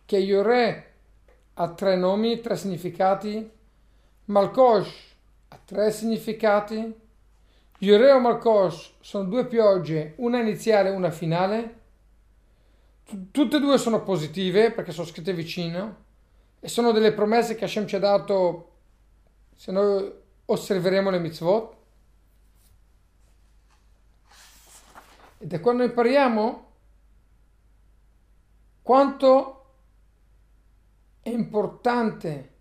che 0.06 0.18
Yore 0.18 0.94
ha 1.54 1.70
tre 1.70 1.96
nomi, 1.96 2.42
tre 2.42 2.58
significati, 2.58 3.50
Malkosh 4.26 5.16
ha 5.50 5.60
tre 5.64 5.92
significati, 5.92 6.94
Yore 7.80 8.12
o 8.12 8.20
Malkosh 8.20 8.96
sono 9.00 9.24
due 9.24 9.46
piogge, 9.46 10.16
una 10.18 10.40
iniziale 10.42 10.90
e 10.90 10.94
una 10.94 11.12
finale, 11.12 11.80
tutte 13.32 13.58
e 13.58 13.60
due 13.60 13.78
sono 13.78 14.04
positive 14.04 14.72
perché 14.72 14.92
sono 14.92 15.08
scritte 15.08 15.34
vicino 15.34 16.08
e 16.60 16.68
sono 16.68 16.92
delle 16.92 17.14
promesse 17.14 17.56
che 17.56 17.64
Hashem 17.64 17.88
ci 17.88 17.96
ha 17.96 18.00
dato 18.00 18.72
se 19.56 19.72
noi 19.72 20.12
osserveremo 20.46 21.10
le 21.10 21.20
mitzvot. 21.20 21.78
Ed 25.42 25.54
è 25.54 25.62
quando 25.62 25.84
impariamo 25.84 26.68
quanto 28.82 29.66
è 31.22 31.30
importante 31.30 32.54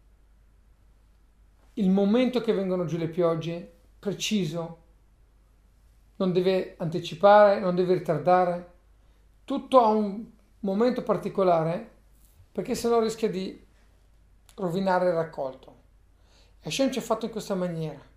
il 1.75 1.91
momento 1.91 2.41
che 2.41 2.53
vengono 2.53 2.85
giù 2.85 2.97
le 2.97 3.09
piogge, 3.09 3.79
preciso, 3.99 4.83
non 6.17 6.33
deve 6.33 6.77
anticipare, 6.79 7.59
non 7.59 7.75
deve 7.75 7.95
ritardare, 7.95 8.73
tutto 9.45 9.81
ha 9.81 9.89
un 9.89 10.25
momento 10.61 11.03
particolare 11.03 11.97
perché 12.53 12.77
sennò 12.77 13.01
rischia 13.01 13.29
di 13.29 13.67
rovinare 14.55 15.09
il 15.09 15.15
raccolto. 15.15 15.77
E 16.61 16.69
Hashem 16.69 16.93
ci 16.93 17.01
ha 17.01 17.03
fatto 17.03 17.25
in 17.25 17.33
questa 17.33 17.57
maniera 17.57 18.08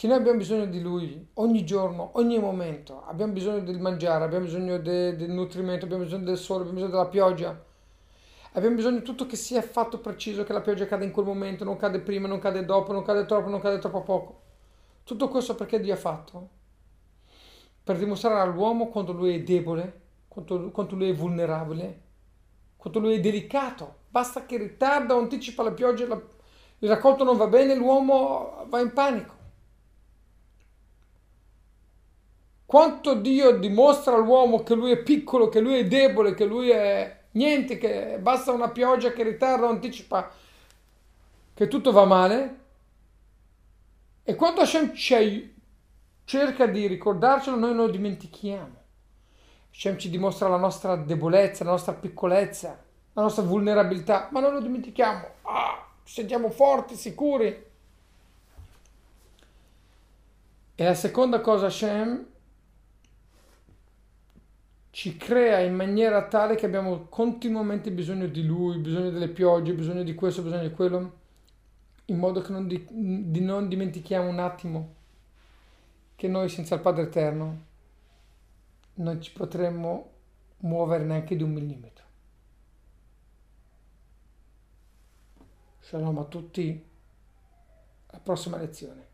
che 0.00 0.06
noi 0.06 0.16
abbiamo 0.16 0.38
bisogno 0.38 0.64
di 0.64 0.80
Lui 0.80 1.28
ogni 1.34 1.62
giorno, 1.62 2.12
ogni 2.14 2.38
momento, 2.38 3.04
abbiamo 3.04 3.34
bisogno 3.34 3.60
del 3.60 3.78
mangiare, 3.78 4.24
abbiamo 4.24 4.46
bisogno 4.46 4.78
de, 4.78 5.14
del 5.14 5.28
nutrimento, 5.28 5.84
abbiamo 5.84 6.04
bisogno 6.04 6.24
del 6.24 6.38
sole, 6.38 6.60
abbiamo 6.60 6.78
bisogno 6.78 6.96
della 6.96 7.10
pioggia, 7.10 7.64
abbiamo 8.52 8.76
bisogno 8.76 8.96
di 8.96 9.04
tutto 9.04 9.26
che 9.26 9.36
sia 9.36 9.60
fatto 9.60 9.98
preciso, 9.98 10.42
che 10.42 10.54
la 10.54 10.62
pioggia 10.62 10.86
cade 10.86 11.04
in 11.04 11.10
quel 11.10 11.26
momento, 11.26 11.64
non 11.64 11.76
cade 11.76 12.00
prima, 12.00 12.26
non 12.26 12.38
cade 12.38 12.64
dopo, 12.64 12.92
non 12.92 13.02
cade 13.02 13.26
troppo, 13.26 13.50
non 13.50 13.60
cade 13.60 13.78
troppo 13.78 14.00
poco. 14.00 14.40
Tutto 15.04 15.28
questo 15.28 15.54
perché 15.54 15.78
Dio 15.78 15.92
ha 15.92 15.98
fatto? 15.98 16.48
Per 17.84 17.98
dimostrare 17.98 18.40
all'uomo 18.40 18.88
quanto 18.88 19.12
lui 19.12 19.34
è 19.34 19.42
debole, 19.42 20.00
quanto, 20.28 20.70
quanto 20.70 20.96
lui 20.96 21.10
è 21.10 21.14
vulnerabile, 21.14 22.00
quanto 22.78 23.00
lui 23.00 23.16
è 23.16 23.20
delicato. 23.20 23.96
Basta 24.08 24.46
che 24.46 24.56
ritarda 24.56 25.14
o 25.14 25.18
anticipa 25.18 25.62
la 25.62 25.72
pioggia, 25.72 26.06
la, 26.06 26.18
il 26.78 26.88
raccolto 26.88 27.22
non 27.22 27.36
va 27.36 27.48
bene, 27.48 27.74
l'uomo 27.74 28.64
va 28.66 28.80
in 28.80 28.94
panico. 28.94 29.39
Quanto 32.70 33.14
Dio 33.14 33.58
dimostra 33.58 34.14
all'uomo 34.14 34.62
che 34.62 34.76
lui 34.76 34.92
è 34.92 34.98
piccolo, 34.98 35.48
che 35.48 35.58
lui 35.58 35.80
è 35.80 35.88
debole, 35.88 36.34
che 36.34 36.44
lui 36.44 36.70
è 36.70 37.22
niente, 37.32 37.78
che 37.78 38.18
basta 38.20 38.52
una 38.52 38.68
pioggia 38.70 39.10
che 39.10 39.24
ritarda 39.24 39.66
o 39.66 39.70
anticipa 39.70 40.30
che 41.52 41.66
tutto 41.66 41.90
va 41.90 42.04
male. 42.04 42.58
E 44.22 44.36
quando 44.36 44.60
Hashem 44.60 44.92
cerca 46.24 46.66
di 46.66 46.86
ricordarcelo, 46.86 47.56
noi 47.56 47.74
lo 47.74 47.88
dimentichiamo. 47.88 48.76
Hashem 49.72 49.98
ci 49.98 50.08
dimostra 50.08 50.46
la 50.46 50.56
nostra 50.56 50.94
debolezza, 50.94 51.64
la 51.64 51.70
nostra 51.70 51.94
piccolezza, 51.94 52.80
la 53.14 53.22
nostra 53.22 53.42
vulnerabilità, 53.42 54.28
ma 54.30 54.38
noi 54.38 54.52
lo 54.52 54.60
dimentichiamo. 54.60 55.26
Ah, 55.42 55.88
ci 56.04 56.14
sentiamo 56.14 56.50
forti, 56.50 56.94
sicuri. 56.94 57.64
E 60.76 60.84
la 60.84 60.94
seconda 60.94 61.40
cosa, 61.40 61.66
Hashem 61.66 62.28
ci 64.90 65.16
crea 65.16 65.60
in 65.60 65.74
maniera 65.74 66.26
tale 66.26 66.56
che 66.56 66.66
abbiamo 66.66 67.06
continuamente 67.08 67.92
bisogno 67.92 68.26
di 68.26 68.44
lui, 68.44 68.78
bisogno 68.78 69.10
delle 69.10 69.28
piogge, 69.28 69.74
bisogno 69.74 70.02
di 70.02 70.14
questo, 70.14 70.42
bisogno 70.42 70.66
di 70.66 70.74
quello, 70.74 71.18
in 72.06 72.18
modo 72.18 72.40
che 72.40 72.50
non, 72.50 72.66
di, 72.66 72.84
di 72.90 73.40
non 73.40 73.68
dimentichiamo 73.68 74.28
un 74.28 74.40
attimo 74.40 74.94
che 76.16 76.28
noi 76.28 76.48
senza 76.48 76.74
il 76.74 76.80
Padre 76.80 77.04
Eterno 77.04 77.68
non 78.94 79.22
ci 79.22 79.32
potremmo 79.32 80.10
muovere 80.58 81.04
neanche 81.04 81.36
di 81.36 81.42
un 81.42 81.52
millimetro. 81.52 82.04
Shalom 85.78 86.18
a 86.18 86.24
tutti, 86.24 86.84
alla 88.08 88.20
prossima 88.20 88.58
lezione. 88.58 89.09